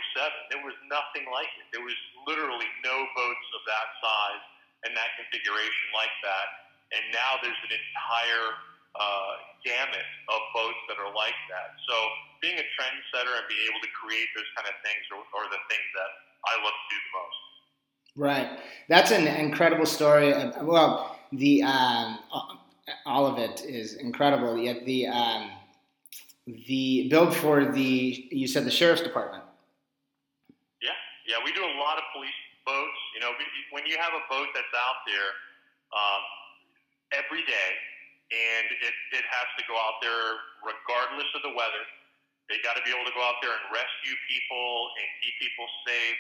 There 0.53 0.61
was 0.61 0.77
nothing 0.93 1.25
like 1.33 1.49
it. 1.57 1.67
There 1.73 1.85
was 1.85 1.97
literally 2.29 2.69
no 2.85 2.97
boats 3.17 3.47
of 3.57 3.63
that 3.65 3.87
size 4.05 4.45
and 4.85 4.93
that 4.93 5.17
configuration 5.17 5.89
like 5.97 6.13
that. 6.21 6.47
And 6.93 7.03
now 7.17 7.41
there's 7.41 7.57
an 7.65 7.73
entire 7.73 8.49
uh, 8.93 9.33
gamut 9.65 10.09
of 10.29 10.41
boats 10.53 10.81
that 10.93 11.01
are 11.01 11.13
like 11.17 11.37
that. 11.49 11.75
So 11.89 11.97
being 12.45 12.61
a 12.61 12.67
trendsetter 12.77 13.33
and 13.41 13.47
being 13.49 13.65
able 13.73 13.81
to 13.81 13.93
create 13.97 14.29
those 14.37 14.49
kind 14.53 14.69
of 14.69 14.77
things 14.85 15.03
are, 15.13 15.25
are 15.25 15.49
the 15.49 15.63
things 15.73 15.89
that 15.97 16.11
I 16.47 16.55
love 16.61 16.77
to 16.77 16.87
do 16.93 16.99
the 17.01 17.13
most. 17.17 17.41
Right. 18.17 18.49
That's 18.89 19.11
an 19.11 19.27
incredible 19.27 19.87
story. 19.87 20.33
Well, 20.61 21.19
the 21.33 21.63
um, 21.65 22.21
all 23.05 23.27
of 23.27 23.39
it 23.39 23.65
is 23.65 23.95
incredible. 23.95 24.57
Yet 24.57 24.85
the 24.85 25.09
um, 25.09 25.51
the 26.47 27.09
build 27.09 27.35
for 27.35 27.65
the 27.65 28.29
you 28.31 28.47
said 28.47 28.65
the 28.65 28.71
sheriff's 28.71 29.03
department. 29.03 29.43
Yeah, 30.83 30.91
yeah, 31.27 31.37
we 31.45 31.53
do 31.53 31.63
a 31.63 31.75
lot 31.79 31.99
of 31.99 32.05
police 32.15 32.39
boats. 32.65 33.01
You 33.15 33.21
know, 33.21 33.33
when 33.71 33.87
you 33.87 33.97
have 33.99 34.15
a 34.15 34.23
boat 34.31 34.49
that's 34.55 34.75
out 34.75 35.03
there 35.07 35.31
um, 35.95 36.23
every 37.25 37.43
day, 37.47 37.71
and 38.31 38.67
it, 38.83 38.95
it 39.15 39.27
has 39.27 39.49
to 39.59 39.63
go 39.71 39.75
out 39.79 40.03
there 40.03 40.39
regardless 40.63 41.31
of 41.35 41.43
the 41.47 41.55
weather. 41.55 41.85
They 42.47 42.63
got 42.63 42.79
to 42.79 42.83
be 42.87 42.95
able 42.95 43.07
to 43.07 43.15
go 43.15 43.23
out 43.27 43.43
there 43.43 43.51
and 43.51 43.65
rescue 43.75 44.15
people 44.31 44.71
and 44.99 45.07
keep 45.19 45.35
people 45.43 45.67
safe, 45.83 46.19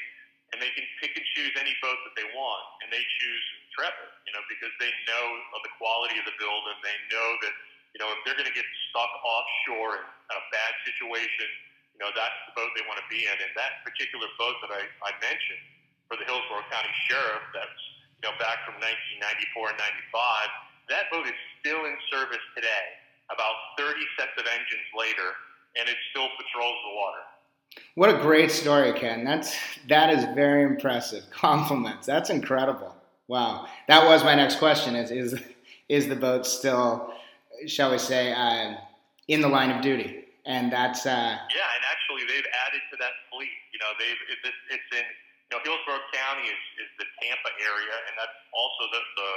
and 0.57 0.64
they 0.64 0.73
can 0.73 0.88
pick 1.05 1.12
and 1.12 1.27
choose 1.37 1.53
any 1.61 1.77
boat 1.85 2.01
that 2.09 2.16
they 2.16 2.25
want, 2.33 2.64
and 2.81 2.88
they 2.88 3.05
choose 3.21 3.45
Intrepid, 3.69 4.09
you 4.25 4.33
know, 4.33 4.40
because 4.49 4.73
they 4.81 4.88
know 5.05 5.27
of 5.53 5.61
the 5.61 5.73
quality 5.77 6.16
of 6.16 6.25
the 6.25 6.33
build 6.40 6.64
and 6.73 6.81
they 6.81 6.97
know 7.12 7.29
that 7.45 7.53
you 7.97 8.05
know, 8.05 8.12
if 8.12 8.21
they're 8.29 8.37
going 8.37 8.45
to 8.45 8.53
get 8.53 8.69
stuck 8.92 9.09
offshore 9.25 10.05
in 10.05 10.37
a 10.37 10.45
bad 10.53 10.73
situation, 10.85 11.49
you 11.97 12.05
know, 12.05 12.12
that's 12.12 12.37
the 12.45 12.53
boat 12.53 12.69
they 12.77 12.85
want 12.85 13.01
to 13.01 13.09
be 13.09 13.25
in. 13.25 13.37
And 13.40 13.49
that 13.57 13.81
particular 13.88 14.29
boat 14.37 14.61
that 14.61 14.69
I, 14.69 14.85
I 15.01 15.16
mentioned 15.16 15.64
for 16.05 16.21
the 16.21 16.29
Hillsborough 16.29 16.69
County 16.69 16.92
Sheriff, 17.09 17.40
that's, 17.57 17.81
you 18.21 18.29
know, 18.29 18.37
back 18.37 18.69
from 18.69 18.77
1994 18.85 19.73
and 19.73 19.81
95, 20.12 20.92
that 20.92 21.09
boat 21.09 21.25
is 21.25 21.40
still 21.64 21.88
in 21.88 21.97
service 22.12 22.45
today, 22.53 22.87
about 23.33 23.81
30 23.81 23.97
sets 24.21 24.37
of 24.37 24.45
engines 24.45 24.88
later, 24.92 25.33
and 25.81 25.88
it 25.88 25.97
still 26.12 26.29
patrols 26.37 26.77
the 26.85 26.92
water. 27.01 27.25
What 27.95 28.11
a 28.11 28.19
great 28.21 28.51
story, 28.51 28.93
Ken. 28.93 29.25
That's 29.25 29.55
that 29.89 30.11
is 30.11 30.25
very 30.35 30.65
impressive. 30.65 31.25
Compliments. 31.31 32.07
That's 32.07 32.31
incredible. 32.31 32.95
Wow. 33.29 33.67
That 33.89 34.07
was 34.07 34.23
my 34.23 34.35
next 34.35 34.57
question. 34.57 34.95
Is 34.95 35.11
is 35.11 35.41
is 35.89 36.09
the 36.09 36.17
boat 36.17 36.47
still 36.47 37.12
shall 37.65 37.91
we 37.91 37.99
say, 37.99 38.37
uh, 38.37 38.77
in 39.29 39.41
the 39.41 39.49
line 39.49 39.73
of 39.73 39.81
duty. 39.81 40.29
And 40.45 40.71
that's 40.71 41.03
uh, 41.09 41.35
yeah, 41.51 41.75
and 41.75 41.85
actually 41.91 42.23
they've 42.31 42.51
added 42.69 42.83
to 42.95 42.97
that 43.03 43.15
fleet. 43.35 43.51
You 43.75 43.83
know, 43.83 43.91
they've 43.99 44.23
it's, 44.31 44.47
it's 44.79 44.91
in 44.95 45.07
you 45.51 45.53
know 45.59 45.61
Hillsborough 45.67 46.07
County 46.15 46.47
is, 46.47 46.62
is 46.87 46.91
the 47.03 47.07
Tampa 47.19 47.51
area, 47.59 47.97
and 48.07 48.15
that's 48.15 48.39
also 48.55 48.83
the, 48.95 49.03
the 49.19 49.31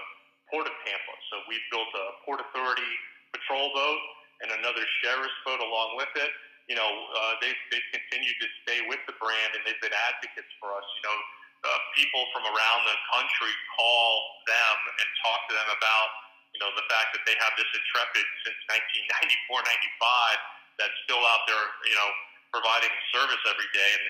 port 0.53 0.65
of 0.69 0.75
Tampa. 0.85 1.15
So 1.33 1.41
we've 1.49 1.65
built 1.73 1.89
a 1.97 2.05
port 2.29 2.45
authority 2.45 2.93
patrol 3.33 3.73
boat 3.73 4.01
and 4.45 4.53
another 4.61 4.85
sheriff's 5.01 5.33
boat 5.49 5.57
along 5.65 5.97
with 5.97 6.13
it. 6.13 6.29
You 6.69 6.77
know, 6.77 6.85
uh, 6.87 7.33
they've 7.41 7.61
they've 7.73 7.89
continued 7.91 8.37
to 8.39 8.47
stay 8.63 8.79
with 8.85 9.01
the 9.09 9.17
brand, 9.17 9.57
and 9.57 9.61
they've 9.65 9.81
been 9.81 9.95
advocates 10.13 10.53
for 10.61 10.69
us. 10.77 10.85
You 11.01 11.03
know, 11.09 11.17
uh, 11.65 11.79
people 11.97 12.23
from 12.31 12.45
around 12.45 12.81
the 12.85 12.97
country 13.11 13.53
call 13.73 14.13
them 14.45 14.77
and 15.01 15.07
talk 15.25 15.49
to 15.49 15.53
them 15.57 15.69
about 15.73 16.09
you 16.53 16.59
know, 16.67 16.71
the 16.73 16.85
fact 16.89 17.13
that 17.13 17.23
they 17.23 17.37
have 17.37 17.53
this 17.55 17.69
Intrepid 17.71 18.25
since 18.43 18.59
1994, 18.67 19.63
95 19.63 20.81
that's 20.81 20.97
still 21.05 21.21
out 21.21 21.43
there, 21.45 21.65
you 21.85 21.95
know, 21.95 22.09
providing 22.49 22.91
service 23.13 23.41
every 23.45 23.69
day. 23.71 23.91
And, 23.95 24.05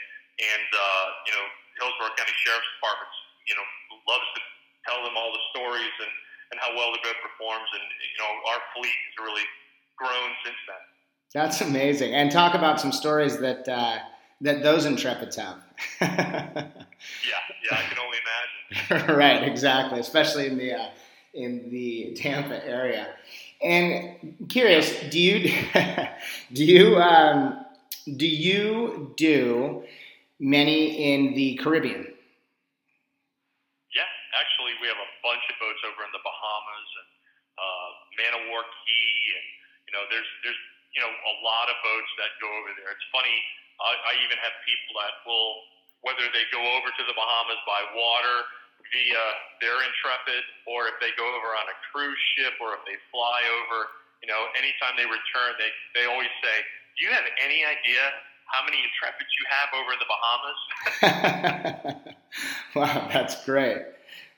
and 0.56 0.70
uh, 0.72 1.06
you 1.28 1.34
know, 1.36 1.46
Hillsborough 1.84 2.16
County 2.16 2.36
Sheriff's 2.42 2.70
Department, 2.80 3.12
you 3.46 3.56
know, 3.60 3.68
loves 4.08 4.28
to 4.34 4.42
tell 4.88 5.04
them 5.04 5.14
all 5.20 5.30
the 5.30 5.44
stories 5.52 5.96
and, 6.00 6.14
and 6.56 6.58
how 6.64 6.72
well 6.74 6.96
the 6.96 7.02
boat 7.04 7.20
performs. 7.20 7.68
And, 7.76 7.86
you 7.86 8.20
know, 8.24 8.32
our 8.56 8.62
fleet 8.74 8.98
has 9.12 9.16
really 9.20 9.48
grown 10.00 10.32
since 10.48 10.60
then. 10.66 10.84
That's 11.34 11.62
amazing. 11.62 12.14
And 12.16 12.32
talk 12.32 12.56
about 12.56 12.82
some 12.82 12.92
stories 12.92 13.38
that, 13.40 13.68
uh, 13.68 14.00
that 14.42 14.64
those 14.64 14.86
Intrepids 14.86 15.36
have. 15.36 15.58
yeah, 16.02 16.72
yeah, 17.22 17.72
I 17.72 17.84
can 17.84 18.00
only 18.00 18.18
imagine. 18.18 19.16
right, 19.18 19.44
exactly, 19.44 20.00
especially 20.00 20.48
in 20.48 20.58
the 20.58 20.74
uh, 20.74 20.90
in 21.34 21.70
the 21.70 22.14
Tampa 22.16 22.66
area. 22.66 23.08
And 23.62 24.48
curious, 24.50 24.92
do 25.12 25.20
you 25.20 25.54
do 26.54 26.66
you 26.66 26.98
um, 26.98 27.66
do 28.18 28.28
you 28.28 29.14
do 29.18 29.84
many 30.40 31.14
in 31.14 31.36
the 31.36 31.56
Caribbean? 31.56 32.08
Yeah, 33.94 34.10
actually, 34.40 34.74
we 34.82 34.88
have 34.88 34.98
a 34.98 35.12
bunch 35.22 35.44
of 35.50 35.56
boats 35.60 35.80
over 35.86 36.04
in 36.04 36.12
the 36.12 36.24
Bahamas 36.24 36.90
and 37.00 37.10
uh, 37.60 37.90
Man 38.18 38.34
o' 38.40 38.50
War 38.52 38.64
Cay, 38.64 39.12
and 39.36 39.48
you 39.88 39.94
know, 39.94 40.04
there's 40.10 40.28
there's 40.44 40.62
you 40.96 41.02
know 41.02 41.12
a 41.12 41.36
lot 41.46 41.68
of 41.70 41.78
boats 41.86 42.12
that 42.18 42.32
go 42.42 42.50
over 42.60 42.72
there. 42.78 42.92
It's 42.94 43.10
funny. 43.14 43.38
I, 43.80 43.96
I 43.96 44.14
even 44.28 44.36
have 44.44 44.54
people 44.68 44.92
that 45.00 45.24
will 45.24 45.64
whether 46.02 46.24
they 46.32 46.48
go 46.52 46.64
over 46.80 46.88
to 46.88 47.04
the 47.04 47.16
Bahamas 47.16 47.60
by 47.68 47.82
water 47.92 48.48
via 48.88 49.24
their 49.60 49.78
Intrepid, 49.84 50.44
or 50.66 50.88
if 50.88 50.96
they 51.04 51.12
go 51.20 51.28
over 51.28 51.52
on 51.60 51.68
a 51.68 51.78
cruise 51.92 52.24
ship, 52.36 52.56
or 52.64 52.80
if 52.80 52.84
they 52.88 52.96
fly 53.12 53.44
over, 53.62 53.92
you 54.24 54.30
know, 54.32 54.48
anytime 54.56 54.96
they 54.96 55.06
return, 55.06 55.60
they, 55.60 55.72
they 55.94 56.06
always 56.08 56.32
say, 56.42 56.56
Do 56.98 57.06
you 57.06 57.12
have 57.12 57.28
any 57.44 57.68
idea 57.68 58.02
how 58.48 58.64
many 58.66 58.80
Intrepids 58.82 59.30
you 59.36 59.46
have 59.52 59.70
over 59.76 59.92
in 59.94 60.00
the 60.00 60.10
Bahamas? 60.10 60.60
wow, 62.76 63.10
that's 63.12 63.44
great. 63.46 63.84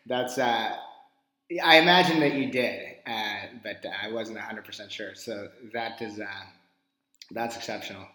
That's, 0.06 0.38
uh, 0.38 0.76
I 1.60 1.78
imagine 1.78 2.20
that 2.20 2.34
you 2.34 2.52
did, 2.52 2.96
uh, 3.06 3.36
but 3.64 3.86
I 4.04 4.12
wasn't 4.12 4.38
100% 4.38 4.90
sure. 4.90 5.16
So 5.16 5.50
that 5.74 6.02
is, 6.02 6.20
uh, 6.20 6.26
that's 7.32 7.56
exceptional. 7.56 8.06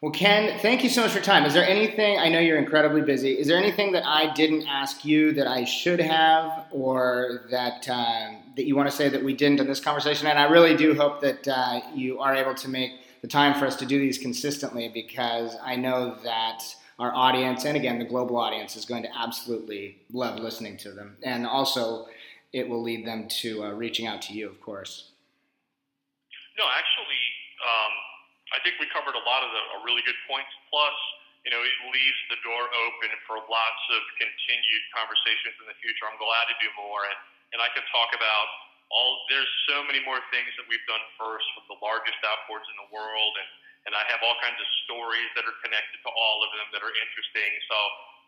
Well, 0.00 0.12
Ken, 0.12 0.58
thank 0.58 0.82
you 0.84 0.90
so 0.90 1.02
much 1.02 1.12
for 1.12 1.20
time. 1.20 1.44
Is 1.46 1.54
there 1.54 1.66
anything, 1.66 2.18
I 2.18 2.28
know 2.28 2.38
you're 2.38 2.58
incredibly 2.58 3.00
busy, 3.00 3.38
is 3.38 3.46
there 3.46 3.56
anything 3.56 3.92
that 3.92 4.04
I 4.04 4.34
didn't 4.34 4.66
ask 4.66 5.04
you 5.04 5.32
that 5.32 5.46
I 5.46 5.64
should 5.64 6.00
have 6.00 6.66
or 6.70 7.46
that, 7.50 7.88
uh, 7.88 8.32
that 8.56 8.66
you 8.66 8.76
want 8.76 8.90
to 8.90 8.94
say 8.94 9.08
that 9.08 9.22
we 9.22 9.34
didn't 9.34 9.60
in 9.60 9.66
this 9.66 9.80
conversation? 9.80 10.26
And 10.26 10.38
I 10.38 10.44
really 10.44 10.76
do 10.76 10.94
hope 10.94 11.20
that 11.22 11.48
uh, 11.48 11.80
you 11.94 12.20
are 12.20 12.34
able 12.34 12.54
to 12.54 12.68
make 12.68 12.90
the 13.22 13.28
time 13.28 13.58
for 13.58 13.66
us 13.66 13.76
to 13.76 13.86
do 13.86 13.98
these 13.98 14.18
consistently 14.18 14.90
because 14.92 15.56
I 15.62 15.76
know 15.76 16.18
that 16.24 16.62
our 16.98 17.14
audience 17.14 17.64
and 17.64 17.76
again 17.76 17.98
the 17.98 18.04
global 18.04 18.36
audience 18.36 18.76
is 18.76 18.84
going 18.84 19.02
to 19.02 19.08
absolutely 19.16 19.96
love 20.12 20.38
listening 20.38 20.76
to 20.78 20.92
them, 20.92 21.16
and 21.22 21.46
also 21.46 22.06
it 22.54 22.70
will 22.70 22.86
lead 22.86 23.02
them 23.02 23.26
to 23.42 23.66
uh, 23.66 23.74
reaching 23.74 24.06
out 24.06 24.22
to 24.22 24.32
you, 24.32 24.46
of 24.46 24.62
course. 24.62 25.10
No, 26.54 26.62
actually, 26.70 27.24
um, 27.66 27.92
I 28.54 28.62
think 28.62 28.78
we 28.78 28.86
covered 28.94 29.18
a 29.18 29.24
lot 29.26 29.42
of 29.42 29.50
the 29.50 29.62
really 29.82 30.06
good 30.06 30.14
points. 30.30 30.54
Plus, 30.70 30.94
you 31.42 31.50
know, 31.50 31.58
it 31.58 31.76
leaves 31.90 32.20
the 32.30 32.38
door 32.46 32.62
open 32.62 33.10
for 33.26 33.42
lots 33.50 33.82
of 33.90 34.00
continued 34.22 34.84
conversations 34.94 35.58
in 35.58 35.66
the 35.66 35.74
future. 35.82 36.06
I'm 36.06 36.16
glad 36.22 36.46
to 36.46 36.56
do 36.62 36.70
more, 36.78 37.02
and 37.10 37.18
and 37.52 37.58
I 37.58 37.74
could 37.74 37.84
talk 37.90 38.14
about 38.14 38.46
all. 38.94 39.26
There's 39.26 39.50
so 39.66 39.82
many 39.82 39.98
more 40.06 40.22
things 40.30 40.54
that 40.54 40.70
we've 40.70 40.86
done 40.86 41.02
first 41.18 41.44
from 41.58 41.66
the 41.66 41.78
largest 41.82 42.22
outboards 42.22 42.70
in 42.70 42.78
the 42.86 42.88
world, 42.94 43.34
and 43.34 43.50
and 43.90 43.92
I 43.98 44.06
have 44.14 44.22
all 44.22 44.38
kinds 44.38 44.62
of 44.62 44.68
stories 44.86 45.26
that 45.34 45.42
are 45.42 45.58
connected 45.58 45.98
to 46.06 46.10
all 46.14 46.38
of 46.46 46.54
them 46.54 46.70
that 46.70 46.86
are 46.86 46.94
interesting. 47.02 47.50
So 47.66 47.76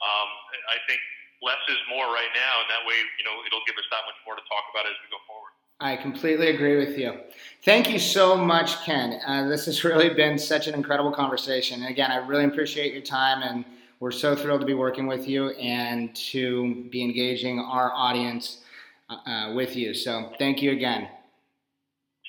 um, 0.02 0.28
I 0.74 0.82
think 0.90 0.98
less 1.42 1.60
is 1.68 1.80
more 1.88 2.06
right 2.06 2.32
now, 2.34 2.60
and 2.62 2.68
that 2.70 2.86
way, 2.86 2.96
you 3.18 3.24
know, 3.24 3.44
it'll 3.46 3.64
give 3.66 3.76
us 3.76 3.84
that 3.90 4.04
much 4.06 4.16
more 4.24 4.36
to 4.36 4.44
talk 4.48 4.64
about 4.72 4.86
as 4.86 4.96
we 5.04 5.10
go 5.10 5.20
forward. 5.26 5.52
I 5.80 5.96
completely 5.96 6.48
agree 6.48 6.76
with 6.76 6.98
you. 6.98 7.20
Thank 7.64 7.90
you 7.90 7.98
so 7.98 8.36
much, 8.36 8.82
Ken. 8.84 9.20
Uh, 9.26 9.48
this 9.48 9.66
has 9.66 9.84
really 9.88 10.08
been 10.08 10.38
such 10.38 10.66
an 10.66 10.74
incredible 10.74 11.12
conversation. 11.12 11.82
And 11.82 11.90
again, 11.90 12.10
I 12.10 12.16
really 12.16 12.44
appreciate 12.44 12.92
your 12.92 13.02
time, 13.02 13.42
and 13.42 13.64
we're 14.00 14.10
so 14.10 14.34
thrilled 14.34 14.60
to 14.60 14.66
be 14.66 14.74
working 14.74 15.06
with 15.06 15.28
you 15.28 15.50
and 15.50 16.14
to 16.16 16.86
be 16.90 17.02
engaging 17.02 17.60
our 17.60 17.92
audience 17.92 18.62
uh, 19.08 19.30
uh 19.30 19.54
with 19.54 19.76
you. 19.76 19.94
So, 19.94 20.32
thank 20.38 20.62
you 20.62 20.72
again. 20.72 21.08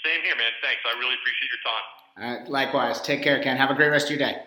Same 0.05 0.21
here, 0.23 0.35
man. 0.35 0.51
Thanks. 0.61 0.81
I 0.85 0.97
really 0.99 1.15
appreciate 1.15 1.49
your 1.51 1.63
time. 1.65 2.47
Uh, 2.47 2.49
likewise. 2.49 3.01
Take 3.01 3.23
care, 3.23 3.41
Ken. 3.41 3.57
Have 3.57 3.71
a 3.71 3.75
great 3.75 3.89
rest 3.89 4.05
of 4.05 4.11
your 4.11 4.19
day. 4.19 4.41